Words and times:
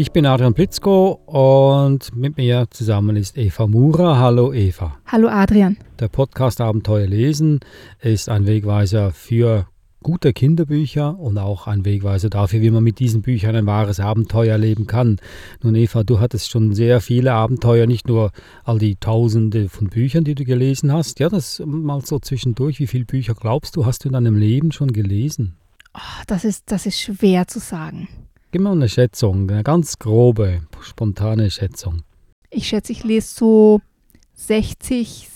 Ich 0.00 0.12
bin 0.12 0.26
Adrian 0.26 0.54
Blitzko 0.54 1.20
und 1.26 2.14
mit 2.14 2.36
mir 2.36 2.68
zusammen 2.70 3.16
ist 3.16 3.36
Eva 3.36 3.66
Mura. 3.66 4.16
Hallo 4.16 4.52
Eva. 4.52 4.96
Hallo 5.06 5.26
Adrian. 5.26 5.76
Der 5.98 6.06
Podcast 6.06 6.60
Abenteuer 6.60 7.08
lesen 7.08 7.58
ist 8.00 8.28
ein 8.28 8.46
Wegweiser 8.46 9.10
für 9.10 9.66
gute 10.00 10.32
Kinderbücher 10.32 11.18
und 11.18 11.36
auch 11.36 11.66
ein 11.66 11.84
Wegweiser 11.84 12.30
dafür, 12.30 12.60
wie 12.60 12.70
man 12.70 12.84
mit 12.84 13.00
diesen 13.00 13.22
Büchern 13.22 13.56
ein 13.56 13.66
wahres 13.66 13.98
Abenteuer 13.98 14.52
erleben 14.52 14.86
kann. 14.86 15.16
Nun 15.64 15.74
Eva, 15.74 16.04
du 16.04 16.20
hattest 16.20 16.48
schon 16.48 16.76
sehr 16.76 17.00
viele 17.00 17.32
Abenteuer, 17.32 17.88
nicht 17.88 18.06
nur 18.06 18.30
all 18.62 18.78
die 18.78 18.94
Tausende 18.94 19.68
von 19.68 19.88
Büchern, 19.88 20.22
die 20.22 20.36
du 20.36 20.44
gelesen 20.44 20.92
hast. 20.92 21.18
Ja, 21.18 21.28
das 21.28 21.60
mal 21.66 22.06
so 22.06 22.20
zwischendurch. 22.20 22.78
Wie 22.78 22.86
viele 22.86 23.04
Bücher 23.04 23.34
glaubst 23.34 23.74
du, 23.74 23.84
hast 23.84 24.04
du 24.04 24.10
in 24.10 24.12
deinem 24.12 24.36
Leben 24.36 24.70
schon 24.70 24.92
gelesen? 24.92 25.56
Oh, 25.92 26.22
das, 26.28 26.44
ist, 26.44 26.70
das 26.70 26.86
ist 26.86 27.00
schwer 27.00 27.48
zu 27.48 27.58
sagen. 27.58 28.06
Gib 28.50 28.62
mal 28.62 28.72
eine 28.72 28.88
Schätzung, 28.88 29.50
eine 29.50 29.62
ganz 29.62 29.98
grobe, 29.98 30.62
spontane 30.80 31.50
Schätzung. 31.50 32.02
Ich 32.48 32.68
schätze, 32.68 32.92
ich 32.92 33.04
lese 33.04 33.34
so 33.34 33.80
60, 34.36 35.28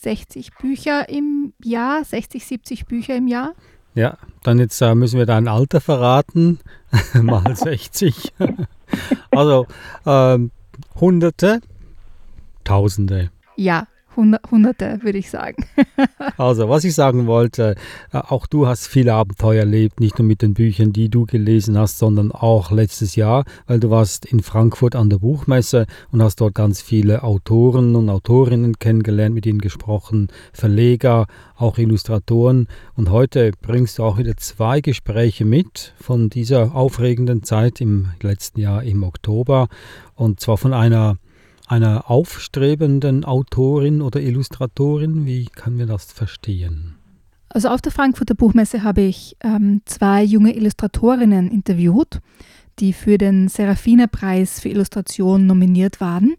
60 0.00 0.54
Bücher 0.54 1.10
im 1.10 1.52
Jahr, 1.62 2.02
60, 2.02 2.46
70 2.46 2.86
Bücher 2.86 3.16
im 3.16 3.28
Jahr. 3.28 3.54
Ja, 3.94 4.16
dann 4.44 4.58
jetzt 4.58 4.80
äh, 4.80 4.94
müssen 4.94 5.18
wir 5.18 5.26
dein 5.26 5.46
Alter 5.46 5.82
verraten, 5.82 6.60
mal 7.12 7.54
60. 7.54 8.32
also 9.30 9.66
ähm, 10.06 10.50
Hunderte, 10.98 11.60
Tausende. 12.64 13.30
Ja, 13.56 13.86
Hunderte, 14.18 14.98
würde 15.02 15.18
ich 15.18 15.30
sagen. 15.30 15.64
also, 16.36 16.68
was 16.68 16.84
ich 16.84 16.94
sagen 16.94 17.26
wollte, 17.26 17.76
äh, 18.12 18.18
auch 18.18 18.46
du 18.46 18.66
hast 18.66 18.88
viele 18.88 19.14
Abenteuer 19.14 19.60
erlebt, 19.60 20.00
nicht 20.00 20.18
nur 20.18 20.26
mit 20.26 20.42
den 20.42 20.54
Büchern, 20.54 20.92
die 20.92 21.08
du 21.08 21.24
gelesen 21.24 21.78
hast, 21.78 21.98
sondern 21.98 22.32
auch 22.32 22.70
letztes 22.70 23.16
Jahr, 23.16 23.44
weil 23.66 23.80
du 23.80 23.90
warst 23.90 24.26
in 24.26 24.40
Frankfurt 24.40 24.96
an 24.96 25.08
der 25.08 25.18
Buchmesse 25.18 25.86
und 26.10 26.22
hast 26.22 26.40
dort 26.40 26.54
ganz 26.54 26.82
viele 26.82 27.22
Autoren 27.22 27.94
und 27.94 28.10
Autorinnen 28.10 28.78
kennengelernt, 28.78 29.34
mit 29.34 29.46
ihnen 29.46 29.60
gesprochen, 29.60 30.28
Verleger, 30.52 31.26
auch 31.56 31.78
Illustratoren. 31.78 32.68
Und 32.96 33.10
heute 33.10 33.52
bringst 33.62 33.98
du 33.98 34.04
auch 34.04 34.18
wieder 34.18 34.36
zwei 34.36 34.80
Gespräche 34.80 35.44
mit 35.44 35.94
von 36.00 36.28
dieser 36.28 36.74
aufregenden 36.74 37.42
Zeit 37.42 37.80
im 37.80 38.08
letzten 38.22 38.60
Jahr 38.60 38.82
im 38.82 39.02
Oktober. 39.02 39.68
Und 40.14 40.40
zwar 40.40 40.56
von 40.56 40.72
einer 40.72 41.18
einer 41.68 42.10
aufstrebenden 42.10 43.24
Autorin 43.24 44.02
oder 44.02 44.20
Illustratorin? 44.20 45.26
Wie 45.26 45.46
kann 45.46 45.76
man 45.76 45.86
das 45.86 46.12
verstehen? 46.12 46.96
Also 47.50 47.68
auf 47.68 47.80
der 47.80 47.92
Frankfurter 47.92 48.34
Buchmesse 48.34 48.82
habe 48.82 49.02
ich 49.02 49.36
ähm, 49.42 49.82
zwei 49.84 50.22
junge 50.22 50.54
Illustratorinnen 50.54 51.50
interviewt, 51.50 52.20
die 52.78 52.92
für 52.92 53.18
den 53.18 53.48
Serafina-Preis 53.48 54.60
für 54.60 54.68
Illustration 54.68 55.46
nominiert 55.46 56.00
waren. 56.00 56.34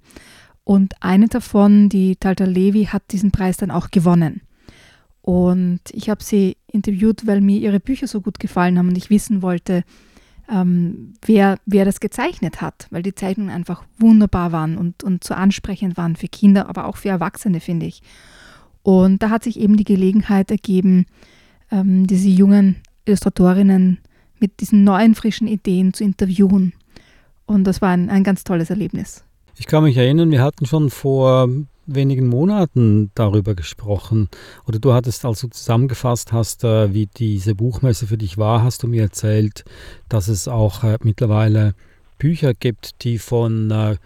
Und 0.63 0.93
eine 1.01 1.27
davon, 1.27 1.89
die 1.89 2.15
Talta 2.15 2.45
Levi, 2.45 2.85
hat 2.85 3.03
diesen 3.11 3.31
Preis 3.31 3.57
dann 3.57 3.71
auch 3.71 3.89
gewonnen. 3.89 4.41
Und 5.21 5.81
ich 5.91 6.09
habe 6.09 6.23
sie 6.23 6.57
interviewt, 6.67 7.27
weil 7.27 7.41
mir 7.41 7.59
ihre 7.59 7.79
Bücher 7.79 8.07
so 8.07 8.21
gut 8.21 8.39
gefallen 8.39 8.77
haben 8.77 8.89
und 8.89 8.97
ich 8.97 9.09
wissen 9.09 9.41
wollte, 9.41 9.83
ähm, 10.49 11.13
wer, 11.25 11.57
wer 11.65 11.85
das 11.85 11.99
gezeichnet 11.99 12.61
hat, 12.61 12.87
weil 12.89 13.03
die 13.03 13.15
Zeichnungen 13.15 13.53
einfach 13.53 13.83
wunderbar 13.97 14.51
waren 14.51 14.77
und, 14.77 15.03
und 15.03 15.23
so 15.23 15.33
ansprechend 15.33 15.97
waren 15.97 16.15
für 16.15 16.27
Kinder, 16.27 16.67
aber 16.67 16.85
auch 16.85 16.97
für 16.97 17.09
Erwachsene, 17.09 17.59
finde 17.59 17.85
ich. 17.85 18.01
Und 18.81 19.21
da 19.21 19.29
hat 19.29 19.43
sich 19.43 19.59
eben 19.59 19.77
die 19.77 19.83
Gelegenheit 19.83 20.49
ergeben, 20.51 21.05
ähm, 21.71 22.07
diese 22.07 22.29
jungen 22.29 22.77
Illustratorinnen 23.05 23.99
mit 24.39 24.59
diesen 24.61 24.83
neuen, 24.83 25.15
frischen 25.15 25.47
Ideen 25.47 25.93
zu 25.93 26.03
interviewen. 26.03 26.73
Und 27.45 27.65
das 27.65 27.81
war 27.81 27.89
ein, 27.89 28.09
ein 28.09 28.23
ganz 28.23 28.43
tolles 28.43 28.69
Erlebnis. 28.69 29.23
Ich 29.57 29.67
kann 29.67 29.83
mich 29.83 29.97
erinnern, 29.97 30.31
wir 30.31 30.41
hatten 30.41 30.65
schon 30.65 30.89
vor 30.89 31.49
wenigen 31.95 32.27
Monaten 32.27 33.11
darüber 33.15 33.55
gesprochen. 33.55 34.29
Oder 34.67 34.79
du 34.79 34.93
hattest, 34.93 35.25
als 35.25 35.41
du 35.41 35.47
zusammengefasst 35.47 36.31
hast, 36.31 36.63
äh, 36.63 36.93
wie 36.93 37.07
diese 37.07 37.55
Buchmesse 37.55 38.07
für 38.07 38.17
dich 38.17 38.37
war, 38.37 38.63
hast 38.63 38.83
du 38.83 38.87
mir 38.87 39.03
erzählt, 39.03 39.63
dass 40.07 40.27
es 40.27 40.47
auch 40.47 40.83
äh, 40.83 40.97
mittlerweile 41.03 41.73
Bücher 42.17 42.53
gibt, 42.53 43.03
die 43.03 43.17
von 43.17 43.71
äh, 43.71 43.97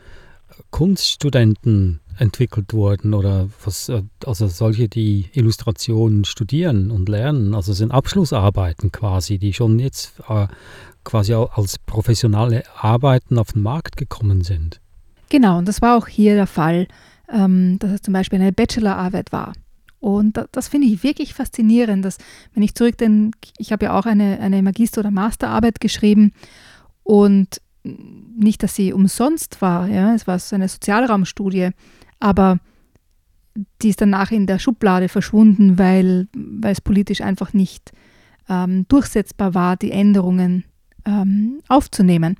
Kunststudenten 0.69 1.99
entwickelt 2.19 2.73
wurden 2.73 3.16
oder 3.16 3.49
was, 3.63 3.91
also 4.23 4.47
solche, 4.47 4.88
die 4.88 5.29
Illustrationen 5.33 6.25
studieren 6.25 6.91
und 6.91 7.09
lernen. 7.09 7.55
Also 7.55 7.73
sind 7.73 7.91
Abschlussarbeiten 7.91 8.91
quasi, 8.91 9.39
die 9.39 9.53
schon 9.53 9.79
jetzt 9.79 10.21
quasi 11.03 11.33
als 11.33 11.79
professionelle 11.79 12.63
Arbeiten 12.79 13.39
auf 13.39 13.53
den 13.53 13.63
Markt 13.63 13.97
gekommen 13.97 14.44
sind. 14.44 14.79
Genau, 15.29 15.57
und 15.57 15.67
das 15.67 15.81
war 15.81 15.97
auch 15.97 16.07
hier 16.07 16.35
der 16.35 16.45
Fall 16.45 16.88
ähm, 17.33 17.79
dass 17.79 17.91
es 17.91 18.01
zum 18.01 18.13
Beispiel 18.13 18.39
eine 18.39 18.53
Bachelorarbeit 18.53 19.31
war. 19.31 19.53
Und 19.99 20.38
das, 20.38 20.47
das 20.51 20.67
finde 20.67 20.88
ich 20.88 21.03
wirklich 21.03 21.33
faszinierend, 21.33 22.05
dass, 22.05 22.17
wenn 22.53 22.63
ich 22.63 22.75
zurückdenke, 22.75 23.38
ich 23.57 23.71
habe 23.71 23.85
ja 23.85 23.97
auch 23.97 24.05
eine, 24.05 24.39
eine 24.39 24.61
Magister- 24.61 24.99
oder 24.99 25.11
Masterarbeit 25.11 25.79
geschrieben 25.79 26.33
und 27.03 27.61
nicht, 27.83 28.63
dass 28.63 28.75
sie 28.75 28.94
umsonst 28.94 29.61
war, 29.61 29.88
ja, 29.88 30.13
es 30.13 30.25
war 30.27 30.39
so 30.39 30.55
eine 30.55 30.69
Sozialraumstudie, 30.69 31.71
aber 32.19 32.59
die 33.81 33.89
ist 33.89 34.01
danach 34.01 34.31
in 34.31 34.47
der 34.47 34.59
Schublade 34.59 35.09
verschwunden, 35.09 35.77
weil, 35.77 36.27
weil 36.33 36.71
es 36.71 36.81
politisch 36.81 37.21
einfach 37.21 37.53
nicht 37.53 37.91
ähm, 38.50 38.85
durchsetzbar 38.88 39.53
war, 39.53 39.75
die 39.75 39.91
Änderungen 39.91 40.63
ähm, 41.05 41.59
aufzunehmen. 41.67 42.38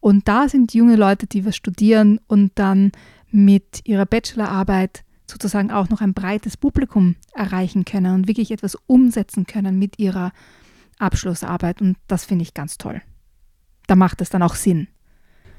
Und 0.00 0.28
da 0.28 0.48
sind 0.48 0.74
junge 0.74 0.96
Leute, 0.96 1.26
die 1.26 1.44
was 1.44 1.56
studieren 1.56 2.20
und 2.26 2.52
dann 2.56 2.92
mit 3.32 3.80
ihrer 3.84 4.06
Bachelorarbeit 4.06 5.04
sozusagen 5.28 5.70
auch 5.70 5.88
noch 5.88 6.00
ein 6.00 6.14
breites 6.14 6.56
Publikum 6.56 7.16
erreichen 7.34 7.84
können 7.84 8.14
und 8.14 8.28
wirklich 8.28 8.50
etwas 8.50 8.76
umsetzen 8.86 9.46
können 9.46 9.78
mit 9.78 9.98
ihrer 9.98 10.32
Abschlussarbeit. 10.98 11.80
Und 11.80 11.96
das 12.06 12.24
finde 12.24 12.42
ich 12.42 12.54
ganz 12.54 12.78
toll. 12.78 13.00
Da 13.86 13.96
macht 13.96 14.20
es 14.20 14.30
dann 14.30 14.42
auch 14.42 14.54
Sinn. 14.54 14.88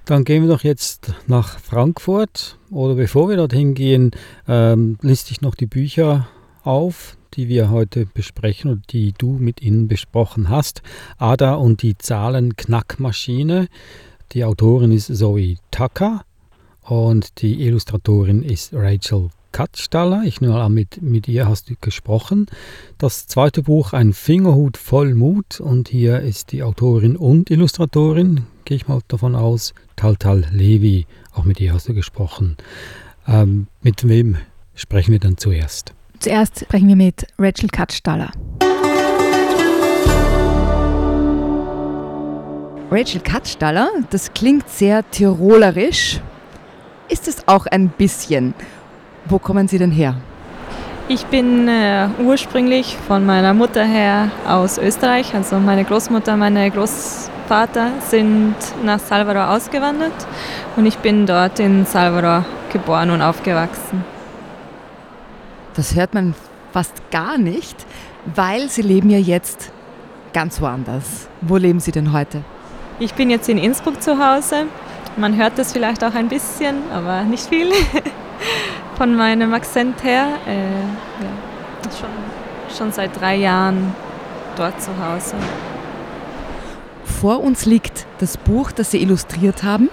Dann 0.05 0.25
gehen 0.25 0.43
wir 0.43 0.49
doch 0.49 0.63
jetzt 0.63 1.13
nach 1.27 1.59
Frankfurt. 1.59 2.59
Oder 2.69 2.95
bevor 2.95 3.29
wir 3.29 3.37
dorthin 3.37 3.73
gehen, 3.73 4.11
ähm, 4.47 4.97
liste 5.01 5.31
ich 5.31 5.41
noch 5.41 5.55
die 5.55 5.65
Bücher 5.65 6.27
auf, 6.63 7.17
die 7.33 7.47
wir 7.47 7.69
heute 7.69 8.05
besprechen 8.05 8.69
und 8.69 8.91
die 8.91 9.13
du 9.13 9.33
mit 9.33 9.61
ihnen 9.61 9.87
besprochen 9.87 10.49
hast. 10.49 10.81
Ada 11.17 11.55
und 11.55 11.81
die 11.81 11.97
Zahlenknackmaschine. 11.97 13.67
Die 14.33 14.43
Autorin 14.43 14.91
ist 14.91 15.15
Zoe 15.15 15.55
Tucker. 15.71 16.25
Und 16.83 17.41
die 17.41 17.65
Illustratorin 17.65 18.43
ist 18.43 18.73
Rachel 18.73 19.29
Katzstaller. 19.53 20.23
Ich 20.25 20.41
nehme 20.41 20.61
an, 20.61 20.73
mit, 20.73 21.01
mit 21.01 21.29
ihr 21.29 21.47
hast 21.47 21.69
du 21.69 21.75
gesprochen. 21.79 22.47
Das 22.97 23.27
zweite 23.27 23.63
Buch, 23.63 23.93
Ein 23.93 24.11
Fingerhut 24.11 24.75
voll 24.75 25.13
Mut. 25.15 25.61
Und 25.61 25.87
hier 25.87 26.19
ist 26.19 26.51
die 26.51 26.61
Autorin 26.61 27.15
und 27.15 27.49
Illustratorin, 27.49 28.47
gehe 28.65 28.75
ich 28.75 28.87
mal 28.87 28.99
davon 29.07 29.35
aus, 29.35 29.73
Taltal 29.95 30.45
Levi. 30.51 31.05
Auch 31.33 31.45
mit 31.45 31.61
ihr 31.61 31.73
hast 31.73 31.87
du 31.87 31.93
gesprochen. 31.93 32.57
Ähm, 33.27 33.67
mit 33.81 34.05
wem 34.05 34.37
sprechen 34.75 35.13
wir 35.13 35.19
dann 35.19 35.37
zuerst? 35.37 35.93
Zuerst 36.19 36.61
sprechen 36.61 36.89
wir 36.89 36.97
mit 36.97 37.25
Rachel 37.37 37.69
Katzstaller. 37.69 38.31
Rachel 42.91 43.21
Katzstaller, 43.21 43.89
das 44.09 44.33
klingt 44.33 44.69
sehr 44.69 45.09
tirolerisch 45.09 46.19
ist 47.09 47.27
es 47.27 47.47
auch 47.47 47.65
ein 47.65 47.89
bisschen. 47.89 48.53
Wo 49.25 49.39
kommen 49.39 49.67
Sie 49.67 49.77
denn 49.77 49.91
her? 49.91 50.15
Ich 51.09 51.25
bin 51.25 51.67
äh, 51.67 52.07
ursprünglich 52.23 52.97
von 53.07 53.25
meiner 53.25 53.53
Mutter 53.53 53.83
her 53.83 54.31
aus 54.47 54.77
Österreich. 54.77 55.35
Also 55.35 55.59
meine 55.59 55.83
Großmutter, 55.83 56.37
meine 56.37 56.71
Großvater 56.71 57.91
sind 58.09 58.55
nach 58.83 58.99
Salvador 58.99 59.49
ausgewandert 59.49 60.13
und 60.77 60.85
ich 60.85 60.97
bin 60.97 61.25
dort 61.25 61.59
in 61.59 61.85
Salvador 61.85 62.45
geboren 62.71 63.09
und 63.11 63.21
aufgewachsen. 63.21 64.05
Das 65.75 65.95
hört 65.95 66.13
man 66.13 66.35
fast 66.71 67.11
gar 67.11 67.37
nicht, 67.37 67.85
weil 68.33 68.69
Sie 68.69 68.81
leben 68.81 69.09
ja 69.09 69.17
jetzt 69.17 69.71
ganz 70.31 70.61
woanders. 70.61 71.27
Wo 71.41 71.57
leben 71.57 71.79
Sie 71.81 71.91
denn 71.91 72.13
heute? 72.13 72.43
Ich 72.99 73.13
bin 73.13 73.29
jetzt 73.29 73.49
in 73.49 73.57
Innsbruck 73.57 74.01
zu 74.01 74.17
Hause 74.25 74.67
Man 75.15 75.37
hört 75.37 75.59
es 75.59 75.73
vielleicht 75.73 76.03
auch 76.03 76.15
ein 76.15 76.27
bisschen, 76.27 76.75
aber 76.91 77.23
nicht 77.23 77.47
viel 77.47 77.69
von 78.97 79.15
meinem 79.15 79.53
Akzent 79.53 80.03
her. 80.03 80.27
Äh, 80.47 80.71
ja, 81.23 81.91
schon, 81.99 82.09
schon 82.75 82.91
seit 82.91 83.19
drei 83.19 83.35
Jahren 83.35 83.93
dort 84.55 84.81
zu 84.81 84.91
Hause. 84.91 85.35
Vor 87.03 87.43
uns 87.43 87.65
liegt 87.65 88.05
das 88.19 88.37
Buch, 88.37 88.71
das 88.71 88.91
Sie 88.91 89.01
illustriert 89.01 89.63
haben. 89.63 89.89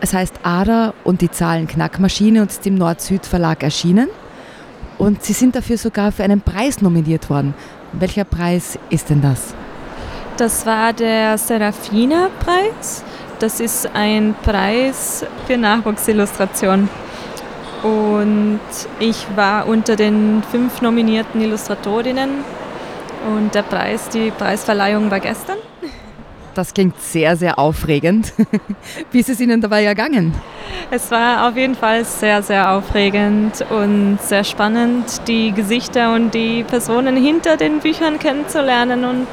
Es 0.00 0.14
heißt 0.14 0.40
Ada 0.44 0.94
und 1.02 1.20
die 1.20 1.30
Zahlenknackmaschine 1.30 2.42
und 2.42 2.50
ist 2.50 2.66
im 2.66 2.76
Nord-Süd-Verlag 2.76 3.62
erschienen. 3.64 4.08
Und 4.96 5.24
Sie 5.24 5.32
sind 5.32 5.56
dafür 5.56 5.78
sogar 5.78 6.12
für 6.12 6.24
einen 6.24 6.40
Preis 6.40 6.80
nominiert 6.80 7.28
worden. 7.28 7.54
Welcher 7.92 8.24
Preis 8.24 8.78
ist 8.90 9.10
denn 9.10 9.20
das? 9.20 9.54
Das 10.36 10.64
war 10.66 10.92
der 10.92 11.36
Serafina-Preis. 11.36 13.02
Das 13.38 13.60
ist 13.60 13.88
ein 13.94 14.34
Preis 14.42 15.24
für 15.46 15.56
Nachwuchsillustration. 15.56 16.88
Und 17.82 18.60
ich 18.98 19.26
war 19.36 19.68
unter 19.68 19.94
den 19.94 20.42
fünf 20.50 20.82
nominierten 20.82 21.40
Illustratorinnen 21.40 22.30
und 23.36 23.54
der 23.54 23.62
Preis, 23.62 24.08
die 24.08 24.32
Preisverleihung 24.32 25.10
war 25.10 25.20
gestern. 25.20 25.58
Das 26.54 26.74
klingt 26.74 27.00
sehr, 27.00 27.36
sehr 27.36 27.56
aufregend. 27.56 28.32
Wie 29.12 29.20
ist 29.20 29.28
es 29.28 29.38
Ihnen 29.38 29.60
dabei 29.60 29.84
ergangen? 29.84 30.34
Es 30.90 31.08
war 31.12 31.48
auf 31.48 31.56
jeden 31.56 31.76
Fall 31.76 32.04
sehr, 32.04 32.42
sehr 32.42 32.72
aufregend 32.72 33.64
und 33.70 34.18
sehr 34.20 34.42
spannend, 34.42 35.28
die 35.28 35.52
Gesichter 35.52 36.14
und 36.14 36.34
die 36.34 36.64
Personen 36.64 37.16
hinter 37.16 37.56
den 37.56 37.78
Büchern 37.78 38.18
kennenzulernen 38.18 39.04
und 39.04 39.28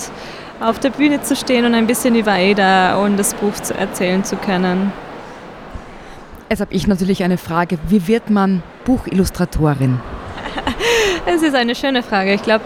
auf 0.60 0.80
der 0.80 0.90
Bühne 0.90 1.22
zu 1.22 1.36
stehen 1.36 1.66
und 1.66 1.74
ein 1.74 1.88
bisschen 1.88 2.16
über 2.16 2.34
Ada 2.34 2.98
und 2.98 3.18
das 3.18 3.34
Buch 3.34 3.54
zu 3.56 3.74
erzählen 3.74 4.24
zu 4.24 4.36
können. 4.36 4.92
Jetzt 6.50 6.62
habe 6.62 6.74
ich 6.74 6.88
natürlich 6.88 7.24
eine 7.24 7.38
Frage. 7.38 7.78
Wie 7.88 8.08
wird 8.08 8.30
man 8.30 8.64
Buchillustratorin? 8.86 10.00
Es 11.28 11.42
ist 11.42 11.56
eine 11.56 11.74
schöne 11.74 12.04
Frage. 12.04 12.36
Ich 12.36 12.44
glaube, 12.44 12.64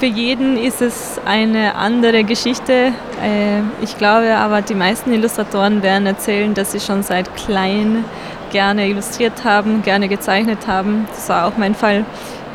für 0.00 0.06
jeden 0.06 0.58
ist 0.58 0.82
es 0.82 1.20
eine 1.24 1.76
andere 1.76 2.24
Geschichte. 2.24 2.92
Äh, 3.22 3.60
ich 3.82 3.96
glaube 3.96 4.36
aber, 4.36 4.62
die 4.62 4.74
meisten 4.74 5.12
Illustratoren 5.12 5.80
werden 5.82 6.06
erzählen, 6.06 6.54
dass 6.54 6.72
sie 6.72 6.80
schon 6.80 7.04
seit 7.04 7.34
klein 7.36 8.04
gerne 8.50 8.88
illustriert 8.88 9.44
haben, 9.44 9.82
gerne 9.82 10.08
gezeichnet 10.08 10.66
haben. 10.66 11.06
Das 11.08 11.28
war 11.28 11.46
auch 11.46 11.56
mein 11.56 11.74
Fall. 11.76 12.04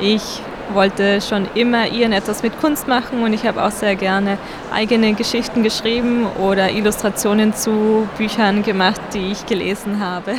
Ich 0.02 0.42
wollte 0.74 1.22
schon 1.22 1.48
immer 1.56 1.88
irgendetwas 1.88 2.44
mit 2.44 2.60
Kunst 2.60 2.88
machen 2.88 3.24
und 3.24 3.34
ich 3.34 3.46
habe 3.46 3.64
auch 3.64 3.72
sehr 3.72 3.96
gerne 3.96 4.38
eigene 4.74 5.14
Geschichten 5.14 5.64
geschrieben 5.64 6.26
oder 6.40 6.70
Illustrationen 6.70 7.54
zu 7.54 8.08
Büchern 8.18 8.64
gemacht, 8.64 9.02
die 9.14 9.32
ich 9.32 9.46
gelesen 9.46 10.00
habe. 10.00 10.36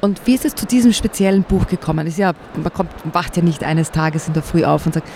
Und 0.00 0.20
wie 0.26 0.34
ist 0.34 0.44
es 0.44 0.54
zu 0.54 0.66
diesem 0.66 0.92
speziellen 0.92 1.42
Buch 1.42 1.66
gekommen? 1.66 2.06
Ist 2.06 2.18
ja, 2.18 2.32
man 2.54 2.72
kommt, 2.72 2.92
wacht 3.12 3.36
ja 3.36 3.42
nicht 3.42 3.64
eines 3.64 3.90
Tages 3.90 4.28
in 4.28 4.34
der 4.34 4.42
Früh 4.42 4.64
auf 4.64 4.86
und 4.86 4.94
sagt, 4.94 5.08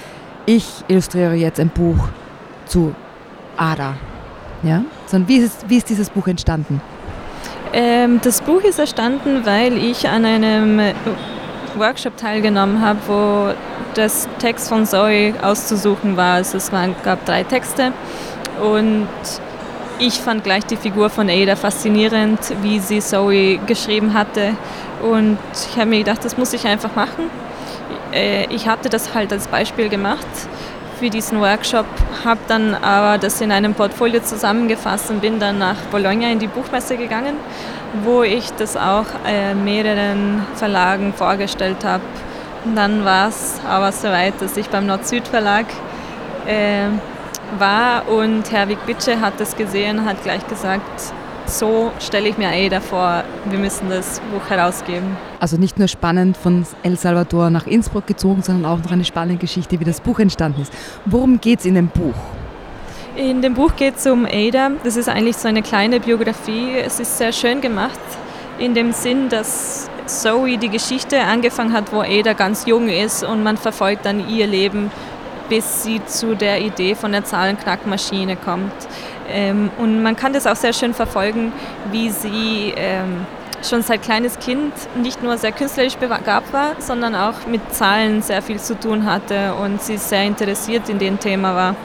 ich 0.47 0.67
illustriere 0.89 1.35
jetzt 1.35 1.61
ein 1.61 1.69
Buch 1.69 2.09
zu 2.67 2.95
Ada. 3.57 3.95
Ja? 4.63 4.85
Sondern 5.07 5.29
wie 5.29 5.37
ist, 5.37 5.69
wie 5.69 5.77
ist 5.77 5.89
dieses 5.89 6.11
Buch 6.11 6.27
entstanden? 6.27 6.81
Ähm, 7.73 8.21
das 8.23 8.43
Buch 8.43 8.63
ist 8.63 8.79
entstanden, 8.79 9.47
weil 9.47 9.77
ich 9.79 10.09
an 10.09 10.25
einem 10.25 10.81
Workshop 11.77 12.17
teilgenommen 12.17 12.81
habe, 12.81 12.99
wo 13.07 13.55
das 13.95 14.29
Text 14.39 14.69
von 14.69 14.87
Zoe 14.87 15.35
auszusuchen 15.43 16.17
war. 16.17 16.35
Also 16.35 16.57
es 16.57 16.73
waren, 16.73 16.95
gab 17.03 17.25
drei 17.25 17.45
Texte 17.45 17.93
und 18.63 19.09
ich 19.99 20.15
fand 20.15 20.45
gleich 20.45 20.65
die 20.65 20.77
Figur 20.77 21.11
von 21.11 21.29
Ada 21.29 21.57
faszinierend, 21.57 22.41
wie 22.63 22.79
sie 22.81 23.01
Zoe 23.01 23.59
geschrieben 23.59 24.15
hatte. 24.15 24.57
Und 25.03 25.39
ich 25.71 25.77
habe 25.77 25.91
mir 25.91 25.99
gedacht, 25.99 26.25
das 26.25 26.37
muss 26.37 26.53
ich 26.53 26.67
einfach 26.67 26.95
machen. 26.95 27.31
Äh, 28.13 28.47
ich 28.47 28.69
hatte 28.69 28.89
das 28.89 29.15
halt 29.15 29.33
als 29.33 29.49
Beispiel 29.49 29.89
gemacht 29.89 30.27
für 31.03 31.11
diesen 31.11 31.41
Workshop, 31.41 31.87
habe 32.25 32.39
dann 32.47 32.77
aber 32.77 33.19
das 33.19 33.41
in 33.41 33.51
einem 33.51 33.75
Portfolio 33.75 34.21
zusammengefasst 34.23 35.11
und 35.11 35.21
bin 35.21 35.41
dann 35.41 35.59
nach 35.59 35.75
Bologna 35.91 36.31
in 36.31 36.39
die 36.39 36.47
Buchmesse 36.47 36.97
gegangen, 36.97 37.35
wo 38.05 38.23
ich 38.23 38.53
das 38.53 38.77
auch 38.77 39.07
äh, 39.27 39.53
mehreren 39.53 40.47
Verlagen 40.55 41.13
vorgestellt 41.13 41.85
habe. 41.85 42.05
Dann 42.77 43.05
war 43.05 43.31
es 43.31 43.61
aber 43.69 43.91
soweit, 43.91 44.41
dass 44.41 44.57
ich 44.57 44.69
beim 44.69 44.87
Nord-Süd-Verlag 44.87 45.67
äh, 46.47 46.85
war 47.59 48.09
und 48.09 48.53
Herr 48.53 48.67
Bitsche 48.67 49.21
hat 49.21 49.41
das 49.41 49.57
gesehen, 49.57 50.05
hat 50.05 50.23
gleich 50.23 50.47
gesagt, 50.47 51.13
so 51.53 51.93
stelle 52.01 52.29
ich 52.29 52.39
mir 52.39 52.49
Ada 52.49 52.81
vor, 52.81 53.25
wir 53.45 53.59
müssen 53.59 53.91
das 53.91 54.21
Buch 54.33 54.49
herausgeben. 54.49 55.17
Also 55.41 55.57
nicht 55.57 55.79
nur 55.79 55.89
spannend 55.89 56.37
von 56.37 56.67
El 56.83 56.97
Salvador 56.97 57.51
nach 57.51 57.67
Innsbruck 57.67 58.07
gezogen, 58.07 58.43
sondern 58.43 58.71
auch 58.71 58.83
noch 58.83 58.91
eine 58.91 59.05
spannende 59.05 59.39
Geschichte, 59.39 59.79
wie 59.79 59.85
das 59.85 60.01
Buch 60.01 60.19
entstanden 60.19 60.63
ist. 60.63 60.73
Worum 61.05 61.41
geht 61.41 61.61
es 61.61 61.67
in 61.67 61.75
dem 61.75 61.89
Buch? 61.89 62.15
In 63.15 63.43
dem 63.43 63.55
Buch 63.55 63.77
geht 63.77 63.97
es 63.97 64.07
um 64.07 64.25
Ada. 64.25 64.71
Das 64.83 64.97
ist 64.97 65.09
eigentlich 65.09 65.37
so 65.37 65.47
eine 65.47 65.63
kleine 65.63 66.01
Biografie. 66.01 66.79
Es 66.79 66.99
ist 66.99 67.19
sehr 67.19 67.33
schön 67.33 67.61
gemacht, 67.61 68.01
in 68.59 68.75
dem 68.75 68.93
Sinn, 68.93 69.29
dass 69.29 69.91
Zoe 70.07 70.57
die 70.57 70.71
Geschichte 70.71 71.21
angefangen 71.21 71.75
hat, 71.75 71.93
wo 71.93 72.01
Ada 72.01 72.33
ganz 72.33 72.67
jung 72.67 72.89
ist 72.89 73.23
und 73.23 73.43
man 73.43 73.57
verfolgt 73.57 74.07
dann 74.07 74.29
ihr 74.29 74.47
Leben, 74.47 74.91
bis 75.49 75.83
sie 75.83 76.01
zu 76.07 76.35
der 76.35 76.61
Idee 76.63 76.95
von 76.95 77.13
der 77.13 77.25
Zahlenknackmaschine 77.25 78.37
kommt. 78.37 78.73
Ähm, 79.29 79.71
und 79.79 80.03
man 80.03 80.17
kann 80.17 80.33
das 80.33 80.47
auch 80.47 80.57
sehr 80.57 80.73
schön 80.73 80.95
verfolgen, 80.95 81.53
wie 81.91 82.11
sie 82.11 82.73
ähm, 82.77 83.27
schon 83.63 83.83
seit 83.83 84.03
kleines 84.03 84.39
Kind 84.39 84.73
nicht 84.97 85.23
nur 85.23 85.39
sehr 85.39 85.53
künstlerisch 85.53 85.97
begabt 85.97 86.53
war, 86.53 86.73
sondern 86.79 87.15
auch 87.15 87.47
mit 87.47 87.73
Zahlen 87.73 88.23
sehr 88.23 88.43
viel 88.43 88.59
zu 88.59 88.79
tun 88.79 89.07
hatte 89.07 89.55
und 89.55 89.81
sie 89.81 89.97
sehr 89.97 90.25
interessiert 90.25 90.89
in 90.89 90.99
dem 90.99 91.19
Thema 91.19 91.55
war. 91.55 91.77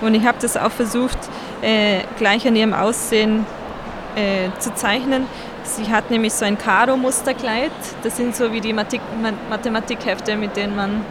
Und 0.00 0.14
ich 0.14 0.24
habe 0.24 0.38
das 0.40 0.56
auch 0.56 0.70
versucht, 0.70 1.18
äh, 1.62 2.00
gleich 2.18 2.46
an 2.46 2.56
ihrem 2.56 2.74
Aussehen 2.74 3.46
äh, 4.16 4.50
zu 4.58 4.74
zeichnen. 4.74 5.26
Sie 5.64 5.90
hat 5.90 6.10
nämlich 6.10 6.34
so 6.34 6.44
ein 6.44 6.58
Karo-Musterkleid. 6.58 7.72
Das 8.02 8.16
sind 8.16 8.36
so 8.36 8.52
wie 8.52 8.60
die 8.60 8.74
Mathematikhefte, 8.74 10.36
mit 10.36 10.56
denen 10.56 10.76
man 10.76 11.04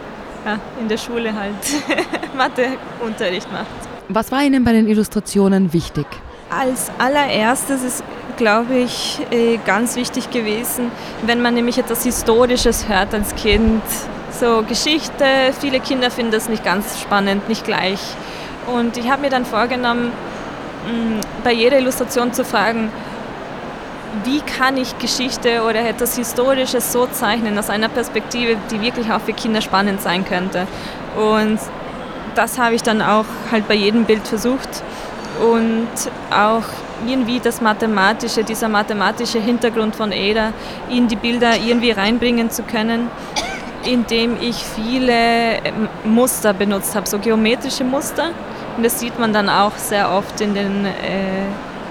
ja, 0.46 0.58
in 0.80 0.88
der 0.88 0.98
Schule 0.98 1.34
halt 1.34 1.54
Matheunterricht 2.36 3.50
macht. 3.52 3.93
Was 4.08 4.30
war 4.30 4.42
Ihnen 4.42 4.64
bei 4.64 4.72
den 4.72 4.86
Illustrationen 4.86 5.72
wichtig? 5.72 6.06
Als 6.50 6.90
allererstes 6.98 7.82
ist, 7.82 8.04
glaube 8.36 8.74
ich, 8.74 9.20
äh, 9.30 9.58
ganz 9.64 9.96
wichtig 9.96 10.30
gewesen, 10.30 10.90
wenn 11.24 11.40
man 11.40 11.54
nämlich 11.54 11.78
etwas 11.78 12.04
Historisches 12.04 12.88
hört 12.88 13.14
als 13.14 13.34
Kind. 13.34 13.82
So 14.38 14.62
Geschichte, 14.68 15.24
viele 15.58 15.80
Kinder 15.80 16.10
finden 16.10 16.32
das 16.32 16.48
nicht 16.48 16.64
ganz 16.64 17.00
spannend, 17.00 17.48
nicht 17.48 17.64
gleich. 17.64 18.00
Und 18.66 18.96
ich 18.96 19.10
habe 19.10 19.22
mir 19.22 19.30
dann 19.30 19.46
vorgenommen, 19.46 20.12
bei 21.42 21.52
jeder 21.52 21.78
Illustration 21.78 22.32
zu 22.32 22.44
fragen, 22.44 22.90
wie 24.24 24.40
kann 24.40 24.76
ich 24.76 24.98
Geschichte 24.98 25.62
oder 25.62 25.80
etwas 25.88 26.16
Historisches 26.16 26.92
so 26.92 27.06
zeichnen 27.06 27.58
aus 27.58 27.70
einer 27.70 27.88
Perspektive, 27.88 28.56
die 28.70 28.80
wirklich 28.80 29.10
auch 29.10 29.20
für 29.20 29.32
Kinder 29.32 29.60
spannend 29.60 30.02
sein 30.02 30.24
könnte. 30.24 30.66
Und 31.16 31.58
das 32.34 32.58
habe 32.58 32.74
ich 32.74 32.82
dann 32.82 33.02
auch 33.02 33.26
halt 33.50 33.68
bei 33.68 33.74
jedem 33.74 34.04
Bild 34.04 34.26
versucht 34.26 34.68
und 35.40 35.88
auch 36.30 36.62
irgendwie 37.06 37.40
das 37.40 37.60
mathematische, 37.60 38.44
dieser 38.44 38.68
mathematische 38.68 39.40
Hintergrund 39.40 39.96
von 39.96 40.12
Ada 40.12 40.52
in 40.90 41.08
die 41.08 41.16
Bilder 41.16 41.56
irgendwie 41.56 41.90
reinbringen 41.90 42.50
zu 42.50 42.62
können, 42.62 43.08
indem 43.84 44.36
ich 44.40 44.56
viele 44.56 45.58
Muster 46.04 46.52
benutzt 46.54 46.94
habe, 46.94 47.08
so 47.08 47.18
geometrische 47.18 47.84
Muster. 47.84 48.30
Und 48.76 48.84
das 48.84 48.98
sieht 49.00 49.18
man 49.18 49.32
dann 49.32 49.48
auch 49.48 49.76
sehr 49.76 50.10
oft 50.10 50.40
in 50.40 50.54
den 50.54 50.86
äh, 50.86 50.90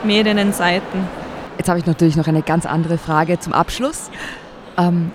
mehreren 0.04 0.52
Seiten. 0.54 1.08
Jetzt 1.58 1.70
habe 1.70 1.80
ich 1.80 1.86
natürlich 1.86 2.16
noch 2.16 2.28
eine 2.28 2.42
ganz 2.42 2.66
andere 2.66 2.98
Frage 2.98 3.40
zum 3.40 3.54
Abschluss. 3.54 4.10
Ähm, 4.78 5.12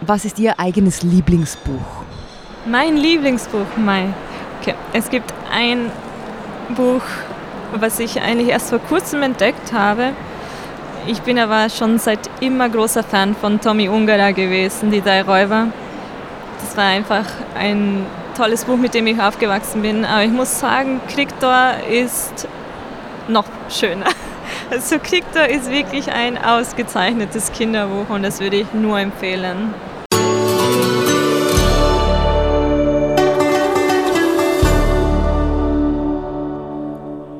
was 0.00 0.24
ist 0.24 0.38
Ihr 0.38 0.60
eigenes 0.60 1.02
Lieblingsbuch? 1.02 2.04
Mein 2.64 2.96
Lieblingsbuch, 2.96 3.66
mein. 3.76 4.14
Okay. 4.68 4.76
Es 4.92 5.08
gibt 5.08 5.32
ein 5.50 5.90
Buch, 6.76 7.00
was 7.72 7.98
ich 8.00 8.20
eigentlich 8.20 8.48
erst 8.48 8.68
vor 8.68 8.80
kurzem 8.80 9.22
entdeckt 9.22 9.72
habe. 9.72 10.10
Ich 11.06 11.22
bin 11.22 11.38
aber 11.38 11.70
schon 11.70 11.98
seit 11.98 12.28
immer 12.40 12.68
großer 12.68 13.02
Fan 13.02 13.34
von 13.34 13.62
Tommy 13.62 13.88
Ungerer 13.88 14.34
gewesen, 14.34 14.90
Die 14.90 15.00
drei 15.00 15.22
Räuber. 15.22 15.68
Das 16.60 16.76
war 16.76 16.84
einfach 16.84 17.24
ein 17.58 18.04
tolles 18.36 18.66
Buch, 18.66 18.76
mit 18.76 18.92
dem 18.92 19.06
ich 19.06 19.18
aufgewachsen 19.18 19.80
bin. 19.80 20.04
Aber 20.04 20.22
ich 20.24 20.32
muss 20.32 20.60
sagen, 20.60 21.00
Kriktor 21.08 21.72
ist 21.90 22.46
noch 23.28 23.46
schöner. 23.70 24.06
Also 24.70 24.98
Kriktor 24.98 25.46
ist 25.46 25.70
wirklich 25.70 26.12
ein 26.12 26.36
ausgezeichnetes 26.36 27.52
Kinderbuch 27.52 28.10
und 28.10 28.22
das 28.22 28.38
würde 28.40 28.56
ich 28.56 28.66
nur 28.74 28.98
empfehlen. 28.98 29.72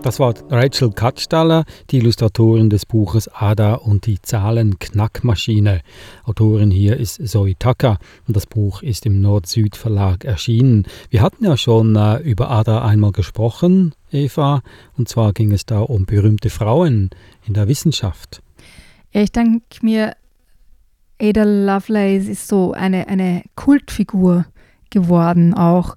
Das 0.09 0.19
war 0.19 0.33
Rachel 0.49 0.91
Katzstaller, 0.91 1.67
die 1.91 1.99
Illustratorin 1.99 2.71
des 2.71 2.87
Buches 2.87 3.29
Ada 3.29 3.75
und 3.75 4.07
die 4.07 4.19
Zahlenknackmaschine. 4.23 5.83
Autorin 6.25 6.71
hier 6.71 6.97
ist 6.97 7.21
Zoe 7.29 7.55
Tucker 7.59 7.99
und 8.27 8.35
das 8.35 8.47
Buch 8.47 8.83
ist 8.83 9.05
im 9.05 9.21
Nord-Süd 9.21 9.77
Verlag 9.77 10.25
erschienen. 10.25 10.87
Wir 11.11 11.21
hatten 11.21 11.45
ja 11.45 11.59
schon 11.59 11.95
äh, 11.95 12.21
über 12.21 12.51
Ada 12.51 12.87
einmal 12.87 13.13
gesprochen, 13.13 13.93
Eva, 14.11 14.63
und 14.97 15.11
zwar 15.11 15.35
ging 15.35 15.53
es 15.53 15.67
da 15.67 15.81
um 15.81 16.07
berühmte 16.07 16.49
Frauen 16.49 17.11
in 17.47 17.53
der 17.53 17.69
Wissenschaft. 17.69 18.41
Ich 19.11 19.31
denke 19.31 19.61
mir, 19.83 20.17
Ada 21.21 21.45
Lovelace 21.45 22.29
ist 22.29 22.49
so 22.49 22.73
eine, 22.73 23.09
eine 23.09 23.43
Kultfigur 23.57 24.47
geworden, 24.89 25.53
auch 25.53 25.97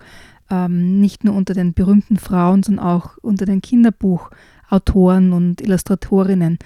ähm, 0.51 1.00
nicht 1.00 1.24
nur 1.24 1.34
unter 1.34 1.53
den 1.53 1.74
berühmten 1.74 2.17
Frauen, 2.17 2.62
sondern 2.62 2.86
auch 2.86 3.17
unter 3.22 3.46
den 3.46 3.62
Kinderbuchautoren 3.62 5.31
und 5.34 5.62
Illustratorinnen, 5.62 6.60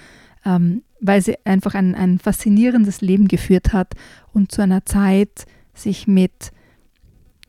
ähm, 0.44 0.82
weil 1.00 1.22
sie 1.22 1.36
einfach 1.44 1.74
ein, 1.74 1.94
ein 1.94 2.18
faszinierendes 2.18 3.00
Leben 3.00 3.28
geführt 3.28 3.72
hat 3.72 3.94
und 4.32 4.50
zu 4.50 4.60
einer 4.60 4.84
Zeit 4.84 5.46
sich 5.72 6.08
mit 6.08 6.50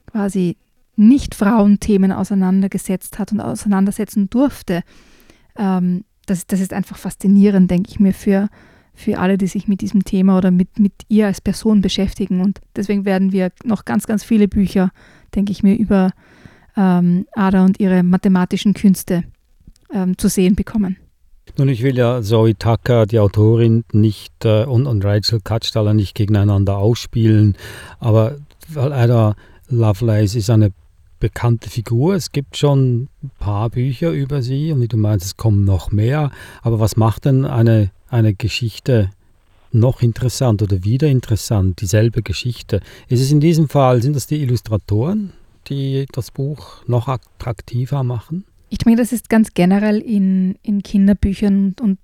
quasi 0.06 0.58
nicht 0.96 1.36
Frauenthemen 1.36 2.12
auseinandergesetzt 2.12 3.20
hat 3.20 3.32
und 3.32 3.42
auseinandersetzen 3.42 4.30
durfte. 4.30 4.84
Ähm, 5.58 6.04
das, 6.28 6.46
das 6.46 6.60
ist 6.60 6.74
einfach 6.74 6.98
faszinierend, 6.98 7.72
denke 7.72 7.90
ich 7.90 8.00
mir, 8.00 8.14
für, 8.14 8.50
für 8.94 9.18
alle, 9.18 9.38
die 9.38 9.48
sich 9.48 9.68
mit 9.68 9.82
diesem 9.82 10.04
Thema 10.04 10.38
oder 10.38 10.52
mit, 10.52 10.78
mit 10.78 10.94
ihr 11.08 11.28
als 11.28 11.42
Person 11.42 11.82
beschäftigen. 11.82 12.42
Und 12.42 12.60
deswegen 12.76 13.06
werden 13.06 13.32
wir 13.32 13.52
noch 13.64 13.86
ganz, 13.86 14.06
ganz 14.06 14.24
viele 14.24 14.48
Bücher, 14.48 14.92
denke 15.38 15.52
ich 15.52 15.64
mir, 15.64 15.76
über 15.76 16.12
ähm, 16.76 17.26
Ada 17.34 17.64
und 17.64 17.80
ihre 17.80 18.04
mathematischen 18.04 18.74
Künste 18.74 19.24
ähm, 19.94 20.18
zu 20.18 20.28
sehen 20.28 20.56
bekommen. 20.56 20.98
Nun, 21.58 21.70
ich 21.70 21.82
will 21.82 21.98
ja 21.98 22.22
Zoe 22.22 22.56
Tucker, 22.56 23.06
die 23.06 23.20
Autorin, 23.20 23.84
nicht 23.94 24.46
äh, 24.46 24.66
und, 24.66 24.86
und 24.86 25.06
Rachel 25.06 25.40
Katzstaller 25.42 25.94
nicht 25.94 26.14
gegeneinander 26.14 26.78
ausspielen, 26.78 27.56
aber 28.00 28.36
Ada 28.76 29.36
Lovelace 29.70 30.36
ist 30.36 30.50
eine 30.50 30.72
bekannte 31.20 31.70
Figur. 31.70 32.16
Es 32.16 32.32
gibt 32.32 32.58
schon 32.58 33.10
ein 33.24 33.32
paar 33.40 33.70
Bücher 33.70 34.12
über 34.12 34.42
sie 34.42 34.72
und 34.72 34.82
wie 34.82 34.88
du 34.88 34.98
meinst, 34.98 35.26
es 35.26 35.38
kommen 35.38 35.66
noch 35.66 35.92
mehr. 35.92 36.32
Aber 36.62 36.80
was 36.80 36.96
macht 36.96 37.26
denn 37.26 37.46
eine, 37.46 37.92
eine 38.10 38.34
Geschichte 38.34 39.10
noch 39.72 40.02
interessant 40.02 40.62
oder 40.62 40.84
wieder 40.84 41.08
interessant, 41.08 41.82
dieselbe 41.82 42.22
Geschichte? 42.22 42.82
Ist 43.08 43.22
es 43.22 43.32
in 43.32 43.40
diesem 43.40 43.70
Fall, 43.70 44.02
sind 44.02 44.16
das 44.16 44.28
die 44.28 44.42
Illustratoren? 44.42 45.34
die 45.70 46.06
das 46.12 46.32
Buch 46.32 46.86
noch 46.88 47.08
attraktiver 47.08 48.04
machen? 48.04 48.46
Ich 48.70 48.80
denke, 48.80 49.00
das 49.00 49.14
ist 49.14 49.30
ganz 49.30 49.54
generell 49.54 50.00
in, 50.00 50.58
in 50.64 50.84
Kinderbüchern 50.84 51.76
und 51.82 52.00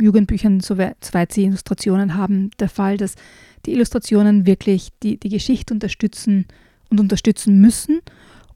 Jugendbüchern, 0.00 0.60
soweit 0.60 1.32
sie 1.32 1.44
Illustrationen 1.44 2.14
haben, 2.14 2.50
der 2.58 2.68
Fall, 2.68 2.96
dass 2.96 3.14
die 3.66 3.72
Illustrationen 3.72 4.46
wirklich 4.46 4.88
die, 5.02 5.18
die 5.18 5.28
Geschichte 5.28 5.74
unterstützen 5.74 6.46
und 6.88 7.00
unterstützen 7.00 7.60
müssen. 7.60 8.00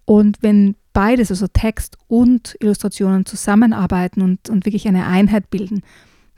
Und 0.04 0.38
wenn 0.40 0.76
beides, 0.92 1.30
also 1.30 1.46
Text 1.46 1.96
und 2.08 2.56
Illustrationen 2.60 3.26
zusammenarbeiten 3.26 4.22
und, 4.22 4.48
und 4.48 4.64
wirklich 4.64 4.88
eine 4.88 5.06
Einheit 5.06 5.50
bilden, 5.50 5.82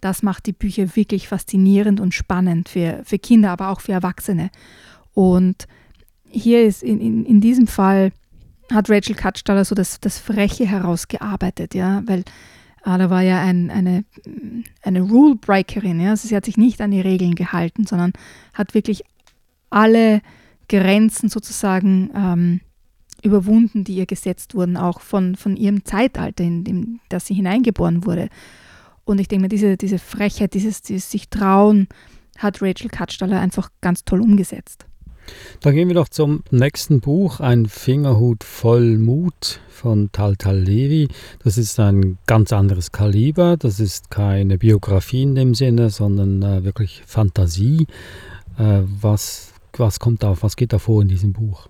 das 0.01 0.23
macht 0.23 0.47
die 0.47 0.53
Bücher 0.53 0.97
wirklich 0.97 1.29
faszinierend 1.29 2.01
und 2.01 2.15
spannend 2.15 2.69
für, 2.69 3.03
für 3.05 3.19
Kinder, 3.19 3.51
aber 3.51 3.71
auch 3.71 3.81
für 3.81 3.93
Erwachsene. 3.93 4.51
Und 5.15 5.67
hier 6.25 6.65
ist 6.65 6.83
in, 6.83 7.01
in, 7.01 7.25
in 7.25 7.41
diesem 7.41 7.67
Fall 7.67 8.13
hat 8.73 8.91
Rachel 8.91 9.15
Katzstaller 9.15 9.65
so 9.65 9.75
das, 9.75 10.01
das 10.01 10.19
Freche 10.19 10.67
herausgearbeitet, 10.67 11.75
ja, 11.75 12.03
weil 12.07 12.25
Ada 12.83 13.11
war 13.11 13.23
ja 13.23 13.41
ein, 13.41 13.71
eine, 13.71 14.05
eine 14.83 15.01
Rule-Breakerin, 15.01 16.01
ja, 16.01 16.11
also 16.11 16.29
sie 16.29 16.37
hat 16.37 16.45
sich 16.45 16.57
nicht 16.57 16.81
an 16.81 16.91
die 16.91 17.01
Regeln 17.01 17.35
gehalten, 17.35 17.87
sondern 17.87 18.13
hat 18.55 18.75
wirklich 18.75 19.03
alle 19.71 20.21
Grenzen 20.69 21.29
sozusagen 21.29 22.11
ähm, 22.15 22.61
überwunden, 23.23 23.85
die 23.85 23.97
ihr 23.97 24.07
gesetzt 24.07 24.55
wurden, 24.55 24.77
auch 24.77 25.01
von, 25.01 25.35
von 25.35 25.57
ihrem 25.57 25.85
Zeitalter, 25.85 26.45
in 26.45 26.65
dem 26.65 27.01
das 27.09 27.27
sie 27.27 27.35
hineingeboren 27.35 28.05
wurde. 28.05 28.29
Und 29.09 29.23
ich 29.23 29.29
denke 29.29 29.45
mir, 29.45 29.49
diese, 29.49 29.79
diese 29.79 29.99
Frechheit, 29.99 30.53
dieses, 30.53 30.83
dieses 30.83 31.11
sich 31.11 31.31
trauen, 31.31 31.89
hat 32.37 32.61
Rachel 32.61 32.91
Katzstaller 32.91 33.41
einfach 33.41 33.71
ganz 33.81 34.05
toll 34.05 34.21
umgesetzt. 34.21 34.85
Dann 35.63 35.75
gehen 35.75 35.89
wir 35.89 35.95
doch 35.95 36.11
zum 36.11 36.43
nächsten 36.51 37.01
Buch, 37.01 37.41
ein 37.41 37.65
Fingerhut 37.65 38.45
voll 38.45 38.99
Mut 38.99 39.61
von 39.71 40.11
Tal 40.13 40.37
Tal 40.37 40.59
Levi. 40.59 41.09
Das 41.43 41.57
ist 41.57 41.81
ein 41.81 42.19
ganz 42.27 42.53
anderes 42.53 42.93
Kaliber. 42.93 43.57
Das 43.57 43.81
ist 43.81 44.11
keine 44.11 44.59
Biografie 44.59 45.23
in 45.23 45.35
dem 45.35 45.55
Sinne, 45.55 45.89
sondern 45.89 46.43
äh, 46.43 46.65
wirklich 46.65 47.03
Fantasie. 47.07 47.87
Äh, 48.59 48.83
was, 49.01 49.55
was 49.73 50.01
kommt 50.01 50.23
da, 50.23 50.37
was 50.43 50.55
geht 50.55 50.75
da 50.75 50.79
vor 50.79 51.01
in 51.01 51.09
diesem 51.09 51.33
Buch? 51.33 51.69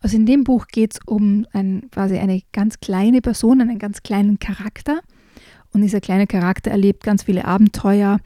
Also 0.00 0.16
in 0.16 0.26
dem 0.26 0.44
Buch 0.44 0.68
geht 0.68 0.94
es 0.94 1.00
um 1.06 1.44
ein, 1.52 1.88
quasi 1.90 2.18
eine 2.18 2.40
ganz 2.52 2.78
kleine 2.78 3.20
Person, 3.20 3.60
einen 3.60 3.80
ganz 3.80 4.04
kleinen 4.04 4.38
Charakter. 4.38 5.00
Und 5.78 5.82
dieser 5.82 6.00
kleine 6.00 6.26
Charakter 6.26 6.72
erlebt 6.72 7.04
ganz 7.04 7.22
viele 7.22 7.44
Abenteuer, 7.44 8.18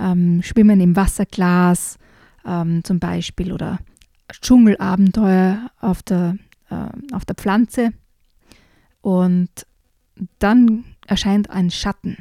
ähm, 0.00 0.42
Schwimmen 0.42 0.80
im 0.80 0.96
Wasserglas 0.96 1.98
ähm, 2.44 2.82
zum 2.82 2.98
Beispiel 2.98 3.52
oder 3.52 3.78
Dschungelabenteuer 4.28 5.70
auf 5.80 6.02
der, 6.02 6.36
äh, 6.68 7.14
auf 7.14 7.24
der 7.24 7.36
Pflanze. 7.36 7.92
Und 9.02 9.50
dann 10.40 10.84
erscheint 11.06 11.48
ein 11.48 11.70
Schatten. 11.70 12.16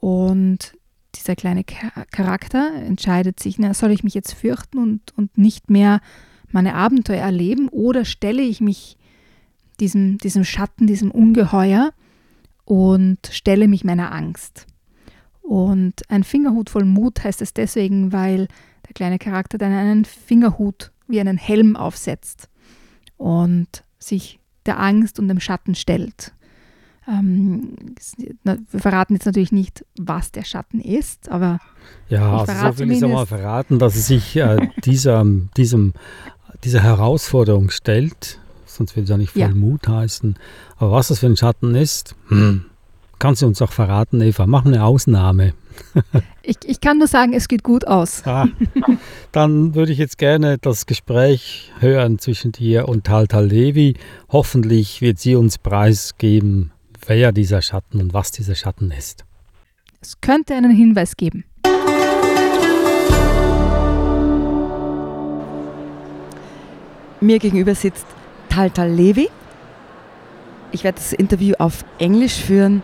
Und 0.00 0.74
dieser 1.14 1.36
kleine 1.36 1.64
Charakter 1.64 2.72
entscheidet 2.76 3.40
sich, 3.40 3.58
na, 3.58 3.74
soll 3.74 3.90
ich 3.90 4.04
mich 4.04 4.14
jetzt 4.14 4.32
fürchten 4.32 4.78
und, 4.78 5.12
und 5.18 5.36
nicht 5.36 5.68
mehr 5.68 6.00
meine 6.50 6.76
Abenteuer 6.76 7.20
erleben 7.20 7.68
oder 7.68 8.06
stelle 8.06 8.40
ich 8.40 8.62
mich 8.62 8.96
diesem, 9.80 10.16
diesem 10.16 10.44
Schatten, 10.44 10.86
diesem 10.86 11.10
Ungeheuer 11.10 11.92
und 12.64 13.18
stelle 13.30 13.68
mich 13.68 13.84
meiner 13.84 14.12
Angst. 14.12 14.66
Und 15.42 16.02
ein 16.08 16.24
Fingerhut 16.24 16.70
voll 16.70 16.84
Mut 16.84 17.22
heißt 17.22 17.42
es 17.42 17.52
deswegen, 17.52 18.12
weil 18.12 18.48
der 18.86 18.94
kleine 18.94 19.18
Charakter 19.18 19.58
dann 19.58 19.72
einen 19.72 20.04
Fingerhut 20.04 20.90
wie 21.06 21.20
einen 21.20 21.36
Helm 21.36 21.76
aufsetzt 21.76 22.48
und 23.16 23.84
sich 23.98 24.38
der 24.66 24.80
Angst 24.80 25.18
und 25.18 25.28
dem 25.28 25.40
Schatten 25.40 25.74
stellt. 25.74 26.32
Ähm, 27.06 27.76
wir 28.44 28.80
verraten 28.80 29.14
jetzt 29.14 29.26
natürlich 29.26 29.52
nicht, 29.52 29.84
was 29.98 30.32
der 30.32 30.44
Schatten 30.44 30.80
ist, 30.80 31.28
aber 31.28 31.58
ja, 32.08 32.38
also 32.38 32.52
so 32.52 32.78
will 32.78 32.92
ich 32.92 33.02
es 33.02 33.08
mal 33.08 33.26
verraten, 33.26 33.78
dass 33.78 33.94
es 33.94 34.06
sich 34.06 34.36
äh, 34.36 34.68
dieser, 34.84 35.24
diesem, 35.56 35.92
dieser 36.64 36.82
Herausforderung 36.82 37.68
stellt. 37.68 38.40
Sonst 38.74 38.96
würde 38.96 39.04
es 39.04 39.10
ja 39.10 39.16
nicht 39.16 39.32
voll 39.32 39.42
ja. 39.42 39.48
Mut 39.48 39.86
heißen. 39.86 40.36
Aber 40.76 40.92
was 40.92 41.08
das 41.08 41.20
für 41.20 41.26
ein 41.26 41.36
Schatten 41.36 41.74
ist, 41.74 42.16
hm, 42.28 42.66
kannst 43.18 43.42
du 43.42 43.46
uns 43.46 43.62
auch 43.62 43.72
verraten, 43.72 44.20
Eva. 44.20 44.46
Mach 44.46 44.64
eine 44.64 44.84
Ausnahme. 44.84 45.54
Ich, 46.46 46.58
ich 46.66 46.80
kann 46.82 46.98
nur 46.98 47.06
sagen, 47.06 47.32
es 47.32 47.48
geht 47.48 47.62
gut 47.62 47.86
aus. 47.86 48.22
Ah, 48.26 48.46
dann 49.32 49.74
würde 49.74 49.92
ich 49.92 49.98
jetzt 49.98 50.18
gerne 50.18 50.58
das 50.58 50.84
Gespräch 50.84 51.72
hören 51.80 52.18
zwischen 52.18 52.52
dir 52.52 52.86
und 52.86 53.04
Taltal 53.04 53.46
Levi. 53.46 53.96
Hoffentlich 54.28 55.00
wird 55.00 55.18
sie 55.18 55.36
uns 55.36 55.56
preisgeben, 55.56 56.70
wer 57.06 57.32
dieser 57.32 57.62
Schatten 57.62 57.98
und 58.02 58.12
was 58.12 58.30
dieser 58.30 58.54
Schatten 58.54 58.90
ist. 58.90 59.24
Es 60.02 60.20
könnte 60.20 60.54
einen 60.54 60.70
Hinweis 60.70 61.16
geben. 61.16 61.44
Mir 67.22 67.38
gegenüber 67.38 67.74
sitzt 67.74 68.04
Taltal 68.54 68.88
Levi. 68.88 69.28
Ich 70.70 70.84
werde 70.84 70.96
das 70.96 71.12
Interview 71.12 71.54
auf 71.58 71.84
Englisch 71.98 72.36
führen 72.36 72.82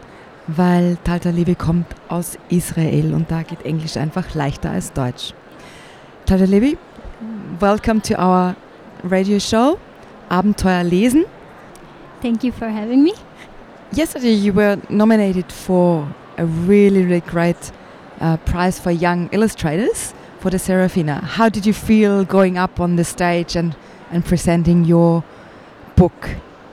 weil 0.57 0.97
Talta 1.05 1.31
Levi 1.31 1.55
kommt 1.55 1.87
aus 2.09 2.37
Israel 2.49 3.15
und 3.15 3.31
da 3.31 3.43
geht 3.43 3.65
Englisch 3.65 3.97
einfach 3.97 4.35
leichter 4.35 4.71
als 4.71 4.93
Deutsch. 4.93 5.33
Talta 6.27 6.45
Levi, 6.45 6.77
welcome 7.61 8.01
to 8.03 8.15
our 8.15 8.57
radio 9.05 9.39
show, 9.39 9.79
Abenteuer 10.29 10.83
lesen. 10.83 11.25
Thank 12.21 12.43
you 12.43 12.53
for 12.53 12.69
having 12.69 13.05
me. 13.05 13.13
Yesterday 13.93 14.35
you 14.35 14.53
were 14.53 14.79
nominated 14.89 15.53
for 15.53 16.07
a 16.37 16.45
really, 16.67 17.05
really 17.05 17.21
great 17.21 17.73
uh, 18.21 18.37
prize 18.39 18.81
for 18.81 18.91
young 18.91 19.29
illustrators 19.31 20.15
for 20.41 20.51
the 20.51 20.59
Serafina. 20.59 21.21
How 21.39 21.49
did 21.49 21.65
you 21.65 21.73
feel 21.73 22.25
going 22.25 22.59
up 22.59 22.81
on 22.81 22.97
the 22.97 23.05
stage 23.05 23.57
and, 23.57 23.77
and 24.11 24.25
presenting 24.25 24.85
your 24.85 25.23
book 26.01 26.31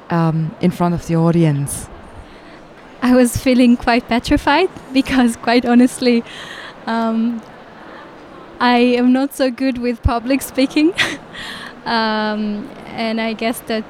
um, 0.09 0.55
in 0.61 0.71
front 0.71 0.93
of 0.95 1.05
the 1.07 1.15
audience? 1.15 1.89
I 3.01 3.13
was 3.13 3.37
feeling 3.37 3.77
quite 3.77 4.07
petrified 4.07 4.69
because, 4.93 5.35
quite 5.35 5.65
honestly, 5.65 6.23
um, 6.85 7.41
I 8.59 8.77
am 9.01 9.13
not 9.13 9.33
so 9.33 9.51
good 9.51 9.77
with 9.77 10.01
public 10.01 10.41
speaking. 10.41 10.93
um, 11.85 12.69
and 13.05 13.21
I 13.21 13.33
guess 13.33 13.59
that 13.71 13.85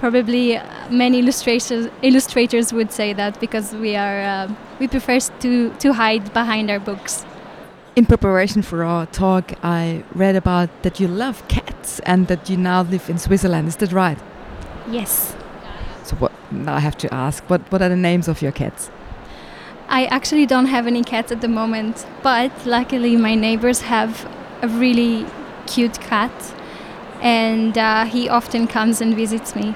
probably 0.00 0.58
many 0.90 1.18
illustrators 1.18 1.86
illustrators 2.02 2.72
would 2.72 2.90
say 2.90 3.12
that 3.12 3.38
because 3.38 3.74
we 3.74 3.94
are 3.96 4.20
uh, 4.22 4.48
we 4.80 4.88
prefer 4.88 5.18
to 5.44 5.70
to 5.78 5.92
hide 5.92 6.32
behind 6.32 6.70
our 6.70 6.80
books. 6.80 7.26
In 7.96 8.06
preparation 8.06 8.62
for 8.62 8.84
our 8.84 9.06
talk, 9.06 9.52
I 9.64 10.04
read 10.14 10.36
about 10.36 10.70
that 10.82 11.00
you 11.00 11.08
love 11.08 11.46
cats 11.48 12.00
and 12.00 12.28
that 12.28 12.48
you 12.48 12.56
now 12.56 12.82
live 12.82 13.10
in 13.10 13.18
Switzerland. 13.18 13.66
Is 13.66 13.76
that 13.76 13.92
right? 13.92 14.18
Yes. 14.88 15.34
So 16.04 16.14
what? 16.16 16.32
Now 16.52 16.76
I 16.76 16.80
have 16.80 16.96
to 16.98 17.12
ask. 17.12 17.42
What 17.50 17.60
What 17.72 17.82
are 17.82 17.88
the 17.88 17.96
names 17.96 18.28
of 18.28 18.42
your 18.42 18.52
cats? 18.52 18.90
I 19.88 20.04
actually 20.06 20.46
don't 20.46 20.66
have 20.66 20.86
any 20.86 21.02
cats 21.02 21.32
at 21.32 21.40
the 21.40 21.48
moment, 21.48 22.06
but 22.22 22.52
luckily 22.64 23.16
my 23.16 23.34
neighbors 23.34 23.80
have 23.80 24.24
a 24.62 24.68
really 24.68 25.26
cute 25.66 26.00
cat, 26.00 26.32
and 27.20 27.76
uh, 27.76 28.04
he 28.04 28.28
often 28.28 28.68
comes 28.68 29.00
and 29.00 29.16
visits 29.16 29.56
me. 29.56 29.74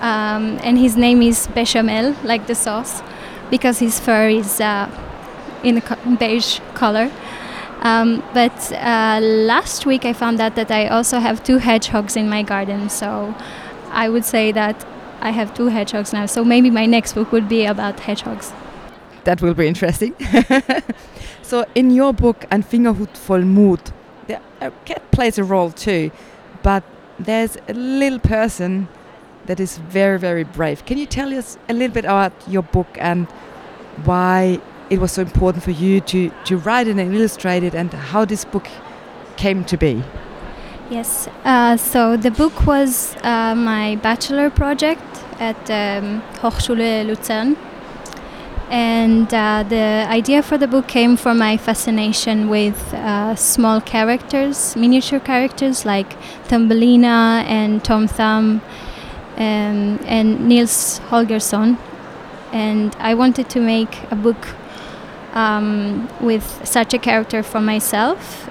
Um, 0.00 0.58
and 0.62 0.78
his 0.78 0.96
name 0.96 1.22
is 1.22 1.46
Bechamel, 1.48 2.14
like 2.22 2.46
the 2.46 2.54
sauce, 2.54 3.02
because 3.50 3.78
his 3.78 3.98
fur 3.98 4.28
is 4.28 4.60
uh, 4.60 4.88
in 5.62 5.78
a 5.78 6.16
beige 6.18 6.60
color. 6.74 7.10
Um, 7.80 8.22
but 8.34 8.72
uh, 8.72 9.20
last 9.22 9.86
week 9.86 10.04
I 10.04 10.12
found 10.12 10.40
out 10.40 10.54
that 10.56 10.70
I 10.70 10.88
also 10.88 11.18
have 11.18 11.42
two 11.42 11.58
hedgehogs 11.58 12.16
in 12.16 12.28
my 12.28 12.42
garden, 12.42 12.90
so 12.90 13.34
I 13.90 14.08
would 14.08 14.24
say 14.24 14.52
that 14.52 14.84
I 15.20 15.30
have 15.30 15.54
two 15.54 15.66
hedgehogs 15.68 16.12
now. 16.12 16.26
So 16.26 16.44
maybe 16.44 16.70
my 16.70 16.86
next 16.86 17.14
book 17.14 17.32
would 17.32 17.48
be 17.48 17.64
about 17.64 18.00
hedgehogs. 18.00 18.52
That 19.24 19.40
will 19.42 19.54
be 19.54 19.66
interesting. 19.66 20.14
so, 21.42 21.66
in 21.74 21.90
your 21.90 22.14
book, 22.14 22.46
Ein 22.50 22.62
Fingerhut 22.62 23.16
voll 23.18 23.42
Mut, 23.42 23.92
the 24.26 24.40
cat 24.84 25.10
plays 25.10 25.38
a 25.38 25.44
role 25.44 25.70
too, 25.70 26.10
but 26.62 26.82
there's 27.18 27.58
a 27.68 27.74
little 27.74 28.18
person 28.18 28.88
that 29.46 29.60
is 29.60 29.78
very, 29.78 30.18
very 30.18 30.44
brave. 30.44 30.84
Can 30.86 30.96
you 30.96 31.06
tell 31.06 31.32
us 31.36 31.58
a 31.68 31.74
little 31.74 31.92
bit 31.92 32.04
about 32.04 32.32
your 32.48 32.62
book 32.62 32.88
and 32.98 33.26
why 34.04 34.60
it 34.90 35.00
was 35.00 35.12
so 35.12 35.22
important 35.22 35.62
for 35.64 35.70
you 35.70 36.00
to, 36.00 36.30
to 36.44 36.58
write 36.58 36.88
it 36.88 36.98
and 36.98 37.14
illustrate 37.14 37.62
it 37.62 37.74
and 37.74 37.92
how 37.92 38.24
this 38.24 38.44
book 38.44 38.68
came 39.36 39.64
to 39.64 39.76
be? 39.76 40.02
Yes, 40.90 41.28
uh, 41.44 41.76
so 41.76 42.16
the 42.16 42.32
book 42.32 42.66
was 42.66 43.16
uh, 43.22 43.54
my 43.54 43.94
bachelor 44.02 44.50
project 44.50 45.02
at 45.38 45.56
um, 45.70 46.20
Hochschule 46.40 47.06
Luzern. 47.06 47.56
And 48.68 49.32
uh, 49.34 49.64
the 49.68 50.06
idea 50.08 50.42
for 50.42 50.58
the 50.58 50.68
book 50.68 50.86
came 50.86 51.16
from 51.16 51.38
my 51.38 51.56
fascination 51.56 52.48
with 52.48 52.94
uh, 52.94 53.34
small 53.34 53.80
characters, 53.80 54.76
miniature 54.76 55.20
characters 55.20 55.84
like 55.84 56.12
Thumbelina 56.44 57.44
and 57.48 57.82
Tom 57.84 58.06
Thumb 58.06 58.60
um, 59.36 59.98
and 60.06 60.48
Niels 60.48 61.00
Holgersson. 61.08 61.78
And 62.52 62.94
I 63.00 63.14
wanted 63.14 63.48
to 63.50 63.60
make 63.60 63.98
a 64.10 64.16
book 64.16 64.54
um, 65.32 66.08
with 66.20 66.66
such 66.66 66.94
a 66.94 66.98
character 66.98 67.42
for 67.42 67.60
myself. 67.60 68.48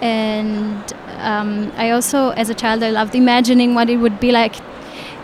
And 0.00 0.92
um, 1.18 1.72
I 1.76 1.90
also, 1.90 2.30
as 2.30 2.50
a 2.50 2.54
child, 2.54 2.82
I 2.82 2.90
loved 2.90 3.14
imagining 3.14 3.74
what 3.74 3.88
it 3.88 3.96
would 3.96 4.20
be 4.20 4.32
like 4.32 4.56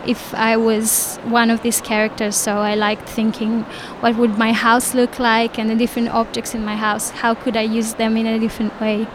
if 0.07 0.33
I 0.33 0.57
was 0.57 1.17
one 1.23 1.49
of 1.49 1.61
these 1.61 1.79
characters. 1.79 2.35
So 2.35 2.57
I 2.57 2.75
liked 2.75 3.07
thinking, 3.07 3.61
what 4.01 4.15
would 4.17 4.37
my 4.37 4.51
house 4.51 4.93
look 4.93 5.19
like, 5.19 5.57
and 5.57 5.69
the 5.69 5.75
different 5.75 6.09
objects 6.09 6.53
in 6.53 6.65
my 6.65 6.75
house. 6.75 7.11
How 7.11 7.33
could 7.33 7.55
I 7.55 7.61
use 7.61 7.93
them 7.93 8.17
in 8.17 8.25
a 8.25 8.39
different 8.39 8.79
way? 8.81 9.07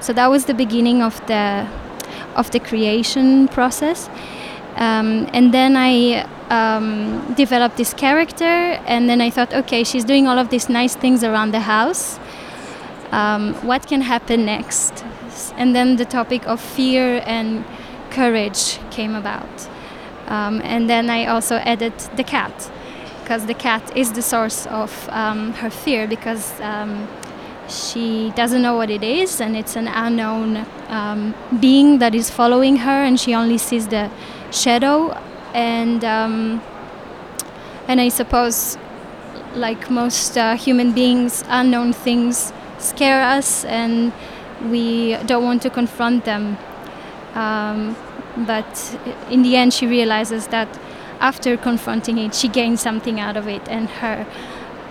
So 0.00 0.12
that 0.12 0.28
was 0.30 0.44
the 0.44 0.54
beginning 0.54 1.02
of 1.02 1.24
the 1.26 1.66
of 2.36 2.50
the 2.50 2.60
creation 2.60 3.48
process. 3.48 4.10
Um, 4.76 5.26
and 5.32 5.54
then 5.54 5.74
I 5.74 6.28
um, 6.50 7.34
developed 7.34 7.76
this 7.76 7.94
character, 7.94 8.44
and 8.44 9.08
then 9.08 9.20
I 9.20 9.30
thought, 9.30 9.52
okay, 9.52 9.84
she's 9.84 10.04
doing 10.04 10.26
all 10.26 10.38
of 10.38 10.48
these 10.48 10.68
nice 10.68 10.94
things 10.94 11.24
around 11.24 11.52
the 11.52 11.60
house. 11.60 12.18
Um, 13.10 13.54
what 13.66 13.86
can 13.86 14.00
happen 14.00 14.44
next? 14.44 15.04
And 15.56 15.74
then 15.74 15.96
the 15.96 16.04
topic 16.04 16.46
of 16.46 16.60
fear 16.60 17.22
and 17.26 17.64
courage 18.10 18.78
came 18.90 19.14
about. 19.14 19.68
Um, 20.28 20.60
and 20.64 20.88
then 20.88 21.08
I 21.10 21.26
also 21.26 21.56
added 21.56 21.92
the 22.16 22.24
cat, 22.24 22.70
because 23.22 23.46
the 23.46 23.54
cat 23.54 23.96
is 23.96 24.12
the 24.12 24.22
source 24.22 24.66
of 24.66 25.08
um, 25.10 25.52
her 25.54 25.70
fear, 25.70 26.06
because 26.06 26.60
um, 26.60 27.08
she 27.68 28.30
doesn't 28.36 28.62
know 28.62 28.76
what 28.76 28.90
it 28.90 29.02
is, 29.02 29.40
and 29.40 29.56
it's 29.56 29.76
an 29.76 29.88
unknown 29.88 30.66
um, 30.88 31.34
being 31.60 31.98
that 31.98 32.14
is 32.14 32.30
following 32.30 32.76
her, 32.78 33.04
and 33.04 33.18
she 33.18 33.34
only 33.34 33.58
sees 33.58 33.88
the 33.88 34.10
shadow. 34.50 35.16
And 35.56 36.04
um, 36.04 36.60
and 37.88 37.98
I 37.98 38.10
suppose, 38.10 38.76
like 39.54 39.90
most 39.90 40.36
uh, 40.36 40.54
human 40.54 40.92
beings, 40.92 41.42
unknown 41.48 41.94
things 41.94 42.52
scare 42.78 43.22
us, 43.22 43.64
and 43.64 44.12
we 44.70 45.16
don't 45.24 45.44
want 45.44 45.62
to 45.62 45.70
confront 45.70 46.26
them. 46.26 46.58
Um, 47.34 47.96
but 48.46 48.98
in 49.30 49.42
the 49.42 49.56
end, 49.56 49.72
she 49.72 49.86
realizes 49.86 50.48
that 50.48 50.68
after 51.20 51.56
confronting 51.56 52.18
it, 52.18 52.34
she 52.34 52.48
gains 52.48 52.82
something 52.82 53.18
out 53.18 53.38
of 53.38 53.48
it, 53.48 53.66
and 53.66 53.88
her 53.88 54.26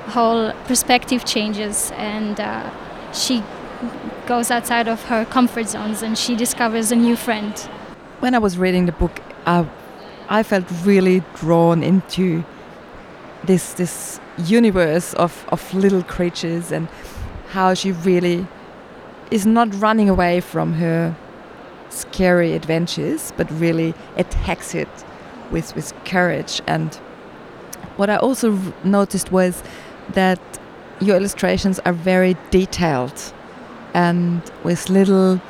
whole 0.08 0.52
perspective 0.66 1.26
changes, 1.26 1.92
and 1.96 2.40
uh, 2.40 2.72
she 3.14 3.44
goes 4.26 4.50
outside 4.50 4.88
of 4.88 5.04
her 5.04 5.26
comfort 5.26 5.70
zones, 5.70 6.02
and 6.02 6.18
she 6.18 6.36
discovers 6.36 6.92
a 6.92 6.96
new 6.96 7.16
friend. 7.16 7.54
When 8.20 8.34
I 8.34 8.40
was 8.40 8.58
reading 8.58 8.88
the 8.88 8.94
book, 8.94 9.22
uh, 9.46 9.66
I 10.30 10.44
felt 10.44 10.66
really 10.84 11.24
drawn 11.36 11.84
into 11.84 12.44
this 13.46 13.74
this 13.74 14.20
universe 14.38 15.14
of, 15.14 15.46
of 15.50 15.74
little 15.74 16.04
creatures 16.04 16.72
and 16.72 16.88
how 17.50 17.74
she 17.74 17.92
really 17.92 18.48
is 19.32 19.46
not 19.46 19.74
running 19.80 20.10
away 20.10 20.42
from 20.42 20.74
her 20.74 21.16
scary 21.90 22.54
adventures, 22.54 23.32
but 23.38 23.50
really 23.52 23.94
attacks 24.18 24.76
it 24.76 24.90
with, 25.52 25.74
with 25.76 25.94
courage. 26.06 26.62
And 26.68 26.94
what 27.98 28.10
I 28.10 28.18
also 28.18 28.60
noticed 28.84 29.32
was 29.32 29.64
that 30.14 30.40
your 31.00 31.16
illustrations 31.16 31.80
are 31.80 31.94
very 31.94 32.36
detailed 32.52 33.34
and 33.94 34.42
with 34.64 34.90
little 34.90 35.42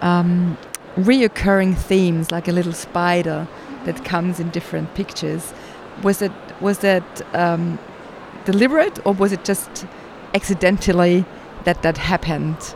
um, 0.00 0.56
reoccurring 0.96 1.76
themes, 1.76 2.30
like 2.30 2.48
a 2.48 2.52
little 2.52 2.72
spider 2.72 3.46
that 3.84 4.04
comes 4.04 4.40
in 4.40 4.50
different 4.50 4.94
pictures. 4.94 5.52
Was 6.02 6.22
it 6.22 6.32
was 6.60 6.78
that 6.78 7.22
um, 7.34 7.78
deliberate, 8.44 8.98
or 9.06 9.12
was 9.14 9.32
it 9.32 9.44
just 9.44 9.86
accidentally 10.34 11.24
that 11.64 11.82
that 11.82 11.98
happened? 11.98 12.74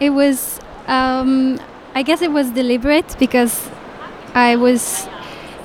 It 0.00 0.10
was, 0.10 0.60
um, 0.86 1.60
I 1.94 2.02
guess 2.02 2.22
it 2.22 2.32
was 2.32 2.50
deliberate 2.50 3.16
because 3.18 3.68
I 4.34 4.56
was 4.56 5.08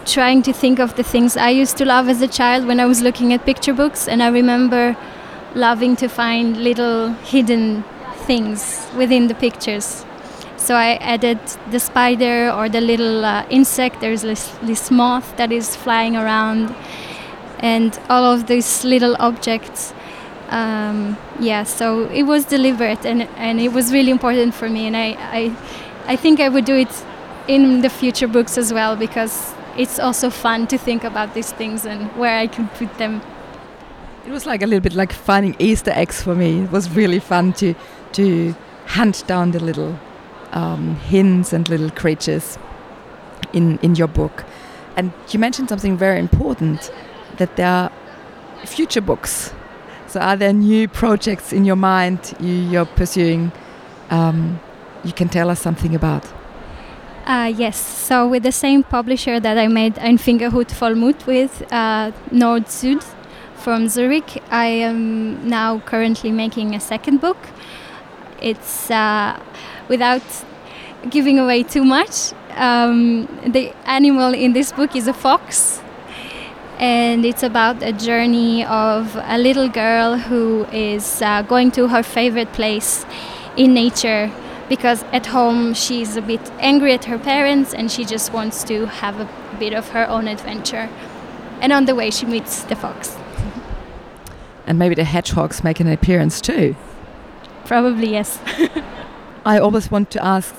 trying 0.06 0.42
to 0.44 0.54
think 0.54 0.80
of 0.80 0.96
the 0.96 1.04
things 1.04 1.38
I 1.38 1.50
used 1.50 1.78
to 1.78 1.86
love 1.86 2.10
as 2.10 2.22
a 2.22 2.28
child 2.28 2.66
when 2.66 2.80
I 2.80 2.86
was 2.86 3.02
looking 3.02 3.34
at 3.34 3.46
picture 3.46 3.74
books, 3.74 4.08
and 4.08 4.22
I 4.22 4.30
remember 4.30 4.98
loving 5.56 5.96
to 5.98 6.08
find 6.08 6.58
little 6.58 7.10
hidden 7.10 7.84
things 8.26 8.88
within 8.96 9.28
the 9.28 9.36
pictures. 9.36 10.06
So 10.64 10.76
I 10.76 10.96
added 11.14 11.40
the 11.72 11.80
spider 11.80 12.50
or 12.50 12.70
the 12.70 12.80
little 12.82 13.26
uh, 13.26 13.46
insect. 13.50 14.00
There's 14.00 14.22
this, 14.22 14.48
this 14.62 14.90
moth 14.90 15.36
that 15.36 15.52
is 15.52 15.76
flying 15.76 16.16
around, 16.16 16.74
and 17.60 18.00
all 18.10 18.24
of 18.24 18.48
these 18.48 18.86
little 18.86 19.16
objects 19.20 19.94
um, 20.50 21.18
yeah 21.40 21.64
so 21.64 22.06
it 22.12 22.24
was 22.24 22.46
deliberate 22.46 23.06
and, 23.06 23.24
and 23.38 23.60
it 23.60 23.74
was 23.74 23.92
really 23.92 24.12
important 24.12 24.54
for 24.54 24.70
me 24.70 24.86
and 24.86 24.96
I, 24.96 25.16
I 25.40 25.56
i 26.06 26.16
think 26.16 26.40
i 26.40 26.48
would 26.50 26.66
do 26.66 26.76
it 26.76 27.06
in 27.48 27.82
the 27.82 27.90
future 27.90 28.28
books 28.28 28.58
as 28.58 28.72
well 28.72 28.96
because 28.96 29.54
it's 29.78 30.00
also 30.00 30.30
fun 30.30 30.68
to 30.68 30.78
think 30.78 31.04
about 31.04 31.34
these 31.34 31.52
things 31.52 31.86
and 31.86 32.12
where 32.18 32.38
i 32.38 32.48
can 32.48 32.68
put 32.78 32.98
them 32.98 33.22
It 34.26 34.32
was 34.32 34.46
like 34.46 34.62
a 34.64 34.68
little 34.68 34.84
bit 34.84 34.96
like 34.96 35.14
finding 35.14 35.56
Easter 35.60 35.92
eggs 35.92 36.22
for 36.24 36.36
me. 36.36 36.64
It 36.64 36.72
was 36.72 36.88
really 36.96 37.20
fun 37.20 37.52
to 37.54 37.74
to 38.14 38.56
hunt 38.96 39.28
down 39.28 39.52
the 39.52 39.60
little 39.60 39.98
um, 40.54 40.96
hints 40.96 41.54
and 41.54 41.70
little 41.70 41.90
creatures 41.90 42.58
in 43.52 43.78
in 43.80 43.96
your 43.96 44.08
book. 44.08 44.46
And 44.96 45.12
you 45.32 45.40
mentioned 45.40 45.70
something 45.70 45.98
very 45.98 46.20
important 46.20 46.92
that 47.38 47.56
there 47.56 47.68
are 47.68 47.92
future 48.66 49.02
books. 49.02 49.52
So 50.08 50.20
are 50.20 50.38
there 50.38 50.54
new 50.54 50.88
projects 50.88 51.52
in 51.52 51.66
your 51.66 51.76
mind 51.76 52.36
you, 52.40 52.54
you're 52.54 52.86
pursuing? 52.86 53.52
Um, 54.10 54.60
you 55.04 55.12
can 55.12 55.28
tell 55.28 55.50
us 55.50 55.60
something 55.60 55.96
about. 55.96 56.24
Uh, 57.26 57.52
yes, 57.56 57.78
so 57.78 58.28
with 58.28 58.44
the 58.44 58.52
same 58.52 58.84
publisher 58.84 59.40
that 59.40 59.58
I 59.58 59.68
made 59.68 59.98
Ein 60.00 60.18
Fingerhut 60.18 60.72
voll 60.72 60.96
Mut 60.96 61.26
with, 61.26 61.64
uh, 61.72 62.12
Nord 62.32 62.66
Süd 62.66 63.02
from 63.56 63.88
Zurich, 63.88 64.42
I 64.52 64.66
am 64.66 65.48
now 65.48 65.80
currently 65.80 66.32
making 66.32 66.76
a 66.76 66.80
second 66.80 67.22
book. 67.22 67.38
It's 68.44 68.92
uh, 68.92 69.42
without 69.88 70.22
giving 71.10 71.40
away 71.40 71.64
too 71.64 71.84
much. 71.84 72.34
um, 72.56 73.28
the 73.48 73.74
animal 73.86 74.34
in 74.34 74.54
this 74.54 74.72
book 74.72 74.96
is 74.96 75.08
a 75.08 75.14
fox. 75.14 75.82
And 76.80 77.26
it's 77.26 77.44
about 77.44 77.82
a 77.82 77.94
journey 77.94 78.66
of 78.66 79.16
a 79.24 79.38
little 79.38 79.70
girl 79.70 80.18
who 80.18 80.66
is 80.72 81.22
uh, 81.22 81.42
going 81.44 81.72
to 81.72 81.88
her 81.88 82.04
favorite 82.04 82.52
place 82.54 83.06
in 83.56 83.74
nature 83.74 84.32
because 84.68 85.04
at 85.14 85.28
home 85.28 85.74
she's 85.74 86.16
a 86.16 86.22
bit 86.22 86.42
angry 86.60 86.94
at 86.94 87.06
her 87.06 87.20
parents 87.20 87.74
and 87.74 87.92
she 87.92 88.04
just 88.06 88.34
wants 88.34 88.64
to 88.64 88.88
have 88.88 89.20
a 89.20 89.30
bit 89.60 89.74
of 89.74 89.90
her 89.90 90.08
own 90.10 90.28
adventure. 90.28 90.90
And 91.62 91.72
on 91.72 91.86
the 91.86 91.96
way, 91.96 92.10
she 92.12 92.26
meets 92.26 92.64
the 92.64 92.76
fox. 92.76 93.16
And 94.66 94.80
maybe 94.80 94.96
the 94.96 95.04
hedgehogs 95.04 95.64
make 95.64 95.80
an 95.80 95.88
appearance 95.88 96.42
too. 96.42 96.76
Probably, 97.66 98.12
yes. 98.12 98.40
I 99.46 99.60
always 99.60 99.92
want 99.92 100.10
to 100.12 100.24
ask 100.24 100.54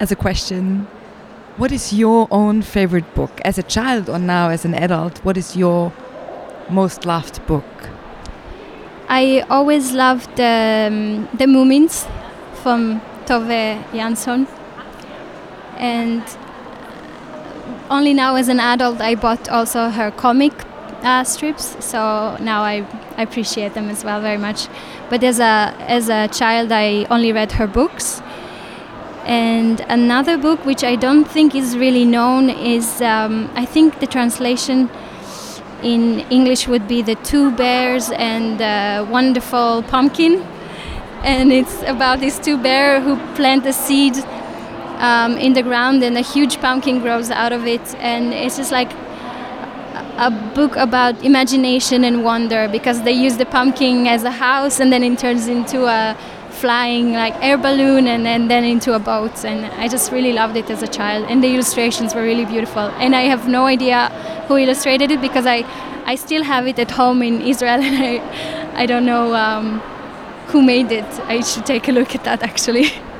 as 0.00 0.12
a 0.12 0.16
question 0.16 0.86
what 1.58 1.70
is 1.70 1.92
your 1.92 2.28
own 2.30 2.62
favorite 2.62 3.14
book? 3.14 3.40
As 3.44 3.58
a 3.58 3.62
child 3.62 4.08
or 4.08 4.18
now 4.18 4.48
as 4.48 4.64
an 4.64 4.74
adult, 4.74 5.22
what 5.24 5.36
is 5.36 5.54
your 5.54 5.92
most 6.70 7.04
loved 7.04 7.46
book? 7.46 7.64
I 9.08 9.44
always 9.50 9.92
loved 9.92 10.40
um, 10.40 11.28
The 11.34 11.44
Moomins 11.44 12.08
from 12.62 13.02
Tove 13.26 13.84
Jansson. 13.92 14.48
And 15.76 16.22
only 17.90 18.14
now 18.14 18.36
as 18.36 18.48
an 18.48 18.58
adult 18.58 19.00
I 19.02 19.14
bought 19.14 19.48
also 19.50 19.90
her 19.90 20.10
comic 20.10 20.52
uh, 21.02 21.24
strips, 21.24 21.76
so 21.84 22.36
now 22.40 22.62
I, 22.62 22.86
I 23.16 23.22
appreciate 23.22 23.74
them 23.74 23.88
as 23.88 24.04
well 24.04 24.20
very 24.20 24.38
much. 24.38 24.68
But 25.10 25.22
as 25.24 25.38
a, 25.38 25.74
as 25.80 26.08
a 26.08 26.28
child 26.28 26.72
I 26.72 27.06
only 27.10 27.32
read 27.32 27.52
her 27.52 27.66
books. 27.66 28.22
And 29.24 29.80
another 29.88 30.36
book 30.36 30.64
which 30.64 30.82
I 30.82 30.96
don't 30.96 31.24
think 31.24 31.54
is 31.54 31.76
really 31.76 32.04
known 32.04 32.50
is, 32.50 33.00
um, 33.00 33.50
I 33.54 33.64
think 33.64 34.00
the 34.00 34.06
translation 34.06 34.90
in 35.82 36.20
English 36.30 36.66
would 36.68 36.88
be 36.88 37.02
The 37.02 37.14
Two 37.16 37.50
Bears 37.52 38.10
and 38.10 38.58
the 38.58 39.06
Wonderful 39.10 39.82
Pumpkin 39.84 40.44
and 41.24 41.52
it's 41.52 41.82
about 41.82 42.18
these 42.20 42.38
two 42.38 42.56
bears 42.56 43.02
who 43.04 43.16
plant 43.34 43.64
a 43.66 43.72
seed 43.72 44.16
um, 44.98 45.36
in 45.38 45.52
the 45.52 45.62
ground 45.62 46.02
and 46.02 46.16
a 46.16 46.20
huge 46.20 46.60
pumpkin 46.60 47.00
grows 47.00 47.30
out 47.30 47.52
of 47.52 47.66
it 47.66 47.94
and 47.96 48.32
it's 48.32 48.56
just 48.56 48.72
like 48.72 48.90
a 50.18 50.30
book 50.30 50.76
about 50.76 51.24
imagination 51.24 52.04
and 52.04 52.24
wonder 52.24 52.68
because 52.68 53.02
they 53.02 53.12
use 53.12 53.36
the 53.36 53.46
pumpkin 53.46 54.06
as 54.06 54.24
a 54.24 54.30
house 54.30 54.80
and 54.80 54.92
then 54.92 55.02
it 55.02 55.18
turns 55.18 55.48
into 55.48 55.86
a 55.86 56.16
flying 56.50 57.12
like 57.12 57.34
air 57.42 57.56
balloon 57.56 58.06
and, 58.06 58.50
then 58.50 58.64
into 58.64 58.94
a 58.94 58.98
boat 58.98 59.44
and 59.44 59.64
i 59.80 59.88
just 59.88 60.12
really 60.12 60.32
loved 60.32 60.56
it 60.56 60.68
as 60.70 60.82
a 60.82 60.86
child 60.86 61.26
and 61.30 61.42
the 61.42 61.48
illustrations 61.48 62.14
were 62.14 62.22
really 62.22 62.44
beautiful 62.44 62.86
and 63.00 63.16
i 63.16 63.22
have 63.22 63.48
no 63.48 63.64
idea 63.66 64.08
who 64.48 64.56
illustrated 64.56 65.10
it 65.10 65.20
because 65.20 65.46
i 65.46 65.64
i 66.04 66.14
still 66.14 66.44
have 66.44 66.66
it 66.66 66.78
at 66.78 66.90
home 66.90 67.22
in 67.22 67.40
israel 67.40 67.80
and 67.80 67.96
i 68.04 68.82
i 68.82 68.86
don't 68.86 69.06
know 69.06 69.34
um, 69.34 69.80
who 70.52 70.62
made 70.62 70.92
it. 70.92 71.10
I 71.26 71.40
should 71.40 71.64
take 71.64 71.88
a 71.88 71.92
look 71.92 72.14
at 72.14 72.24
that 72.24 72.42
actually. 72.42 72.92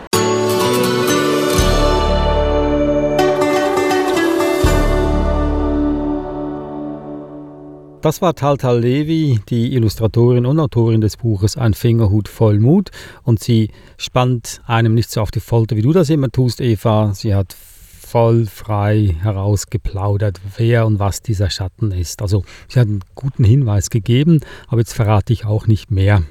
Das 8.03 8.21
war 8.21 8.35
Taltal 8.35 8.81
Levi, 8.81 9.39
die 9.49 9.75
Illustratorin 9.75 10.45
und 10.45 10.59
Autorin 10.59 11.01
des 11.01 11.17
Buches 11.17 11.57
Ein 11.57 11.73
Fingerhut 11.73 12.27
voll 12.27 12.59
Mut. 12.59 12.91
Und 13.23 13.39
sie 13.39 13.71
spannt 13.97 14.61
einem 14.67 14.95
nicht 14.95 15.09
so 15.09 15.21
auf 15.21 15.31
die 15.31 15.39
Folter, 15.39 15.77
wie 15.77 15.83
du 15.83 15.93
das 15.93 16.11
immer 16.11 16.29
tust, 16.29 16.61
Eva. 16.61 17.15
Sie 17.15 17.33
hat 17.33 17.55
voll 17.55 18.47
frei 18.47 19.15
herausgeplaudert, 19.21 20.41
wer 20.57 20.85
und 20.85 20.99
was 20.99 21.23
dieser 21.23 21.49
Schatten 21.49 21.93
ist. 21.93 22.23
Also 22.23 22.43
sie 22.67 22.81
hat 22.81 22.89
einen 22.89 23.05
guten 23.15 23.45
Hinweis 23.45 23.89
gegeben, 23.89 24.41
aber 24.67 24.81
jetzt 24.81 24.95
verrate 24.95 25.33
ich 25.33 25.45
auch 25.45 25.69
nicht 25.69 25.93
mehr. 25.93 26.25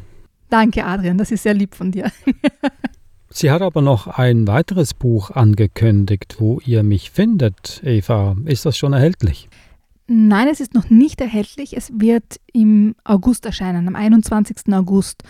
Danke, 0.49 0.83
Adrian, 0.83 1.17
das 1.17 1.31
ist 1.31 1.43
sehr 1.43 1.53
lieb 1.53 1.73
von 1.73 1.93
dir. 1.93 2.11
Sie 3.33 3.49
hat 3.49 3.61
aber 3.61 3.81
noch 3.81 4.07
ein 4.07 4.45
weiteres 4.45 4.93
Buch 4.93 5.31
angekündigt, 5.31 6.35
wo 6.39 6.59
ihr 6.65 6.83
mich 6.83 7.11
findet. 7.11 7.81
Eva, 7.81 8.35
ist 8.43 8.65
das 8.65 8.77
schon 8.77 8.91
erhältlich? 8.91 9.47
Nein, 10.07 10.47
es 10.49 10.59
ist 10.59 10.73
noch 10.73 10.89
nicht 10.89 11.21
erhältlich. 11.21 11.75
Es 11.75 11.91
wird 11.93 12.39
im 12.51 12.95
August 13.03 13.45
erscheinen, 13.45 13.87
am 13.87 13.95
21. 13.95 14.73
August. 14.73 15.23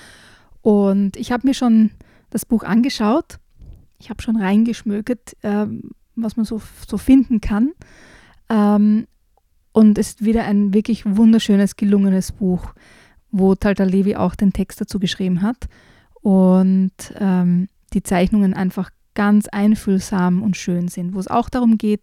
Und 0.61 1.17
ich 1.17 1.31
habe 1.31 1.47
mir 1.47 1.53
schon 1.53 1.91
das 2.29 2.45
Buch 2.45 2.63
angeschaut. 2.63 3.39
Ich 3.99 4.09
habe 4.09 4.21
schon 4.21 4.37
reingeschmökert, 4.37 5.35
äh, 5.43 5.67
was 6.15 6.35
man 6.35 6.45
so, 6.45 6.61
so 6.87 6.97
finden 6.97 7.41
kann. 7.41 7.71
Ähm, 8.49 9.07
und 9.73 9.97
es 9.97 10.09
ist 10.09 10.25
wieder 10.25 10.43
ein 10.43 10.73
wirklich 10.73 11.05
wunderschönes, 11.05 11.75
gelungenes 11.75 12.31
Buch 12.31 12.73
wo 13.31 13.55
Talta 13.55 13.83
Levi 13.83 14.15
auch 14.15 14.35
den 14.35 14.53
Text 14.53 14.81
dazu 14.81 14.99
geschrieben 14.99 15.41
hat. 15.41 15.67
Und 16.21 16.91
ähm, 17.17 17.67
die 17.93 18.03
Zeichnungen 18.03 18.53
einfach 18.53 18.91
ganz 19.13 19.47
einfühlsam 19.47 20.41
und 20.41 20.57
schön 20.57 20.87
sind, 20.87 21.13
wo 21.13 21.19
es 21.19 21.27
auch 21.27 21.49
darum 21.49 21.77
geht, 21.77 22.01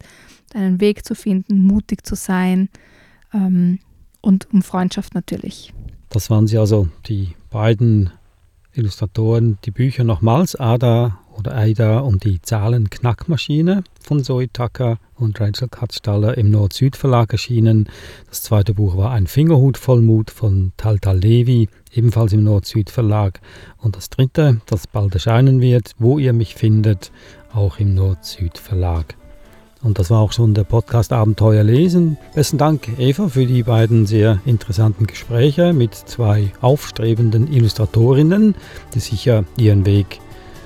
einen 0.54 0.80
Weg 0.80 1.04
zu 1.04 1.14
finden, 1.14 1.60
mutig 1.60 2.06
zu 2.06 2.14
sein 2.14 2.68
ähm, 3.32 3.78
und 4.20 4.48
um 4.52 4.62
Freundschaft 4.62 5.14
natürlich. 5.14 5.72
Das 6.10 6.30
waren 6.30 6.46
sie 6.46 6.58
also, 6.58 6.88
die 7.06 7.34
beiden 7.50 8.10
Illustratoren, 8.72 9.58
die 9.64 9.70
Bücher 9.70 10.04
nochmals, 10.04 10.56
Ada 10.56 11.18
oder 11.38 11.56
Aida 11.56 12.00
und 12.00 12.24
die 12.24 12.42
Zahlenknackmaschine 12.42 13.84
von 14.02 14.24
Zoe 14.24 14.52
Tucker 14.52 14.98
und 15.14 15.40
Rachel 15.40 15.68
Katzstaller 15.68 16.36
im 16.36 16.50
Nord-Süd-Verlag 16.50 17.32
erschienen. 17.32 17.88
Das 18.28 18.42
zweite 18.42 18.74
Buch 18.74 18.96
war 18.96 19.12
Ein 19.12 19.26
Fingerhut 19.26 19.78
voll 19.78 20.02
Mut 20.02 20.30
von 20.30 20.72
Taltal 20.76 21.18
Levi, 21.18 21.68
ebenfalls 21.92 22.32
im 22.32 22.42
Nord-Süd-Verlag. 22.42 23.40
Und 23.78 23.96
das 23.96 24.10
dritte, 24.10 24.60
das 24.66 24.86
bald 24.86 25.14
erscheinen 25.14 25.60
wird, 25.60 25.92
Wo 25.98 26.18
ihr 26.18 26.32
mich 26.32 26.56
findet, 26.56 27.12
auch 27.52 27.78
im 27.78 27.94
Nord-Süd-Verlag. 27.94 29.14
Und 29.80 30.00
das 30.00 30.10
war 30.10 30.18
auch 30.18 30.32
schon 30.32 30.54
der 30.54 30.64
Podcast 30.64 31.12
Abenteuer 31.12 31.62
lesen. 31.62 32.18
Besten 32.34 32.58
Dank, 32.58 32.88
Eva, 32.98 33.28
für 33.28 33.46
die 33.46 33.62
beiden 33.62 34.06
sehr 34.06 34.40
interessanten 34.44 35.06
Gespräche 35.06 35.72
mit 35.72 35.94
zwei 35.94 36.52
aufstrebenden 36.60 37.52
Illustratorinnen, 37.52 38.56
die 38.94 39.00
sicher 39.00 39.44
ihren 39.56 39.86
Weg 39.86 40.18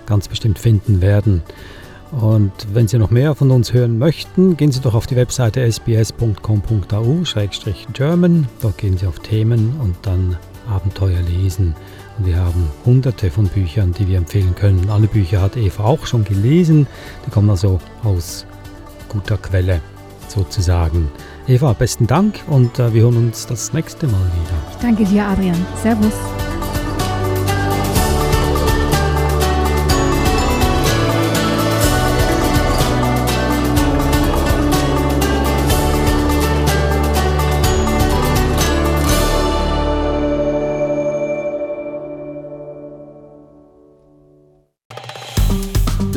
ganz 0.06 0.28
bestimmt 0.28 0.58
finden 0.58 1.00
werden. 1.00 1.42
Und 2.12 2.52
wenn 2.72 2.86
Sie 2.88 2.98
noch 2.98 3.10
mehr 3.10 3.34
von 3.34 3.50
uns 3.50 3.72
hören 3.72 3.98
möchten, 3.98 4.58
gehen 4.58 4.70
Sie 4.70 4.80
doch 4.80 4.94
auf 4.94 5.06
die 5.06 5.16
Webseite 5.16 5.62
sbs.com.au-german. 5.62 8.46
Dort 8.60 8.78
gehen 8.78 8.98
Sie 8.98 9.06
auf 9.06 9.18
Themen 9.20 9.80
und 9.80 9.96
dann 10.02 10.36
Abenteuer 10.68 11.22
lesen. 11.22 11.74
Und 12.18 12.26
wir 12.26 12.36
haben 12.36 12.68
hunderte 12.84 13.30
von 13.30 13.48
Büchern, 13.48 13.94
die 13.98 14.06
wir 14.08 14.18
empfehlen 14.18 14.54
können. 14.54 14.90
Alle 14.90 15.06
Bücher 15.06 15.40
hat 15.40 15.56
Eva 15.56 15.84
auch 15.84 16.04
schon 16.06 16.24
gelesen. 16.24 16.86
Die 17.26 17.30
kommen 17.30 17.48
also 17.48 17.80
aus 18.04 18.44
guter 19.08 19.38
Quelle 19.38 19.80
sozusagen. 20.28 21.10
Eva, 21.46 21.72
besten 21.72 22.06
Dank 22.06 22.40
und 22.46 22.78
äh, 22.78 22.92
wir 22.94 23.02
hören 23.02 23.16
uns 23.16 23.46
das 23.46 23.72
nächste 23.72 24.06
Mal 24.06 24.14
wieder. 24.14 24.54
Ich 24.70 24.76
danke 24.82 25.04
dir, 25.04 25.26
Adrian. 25.26 25.56
Servus. 25.82 26.12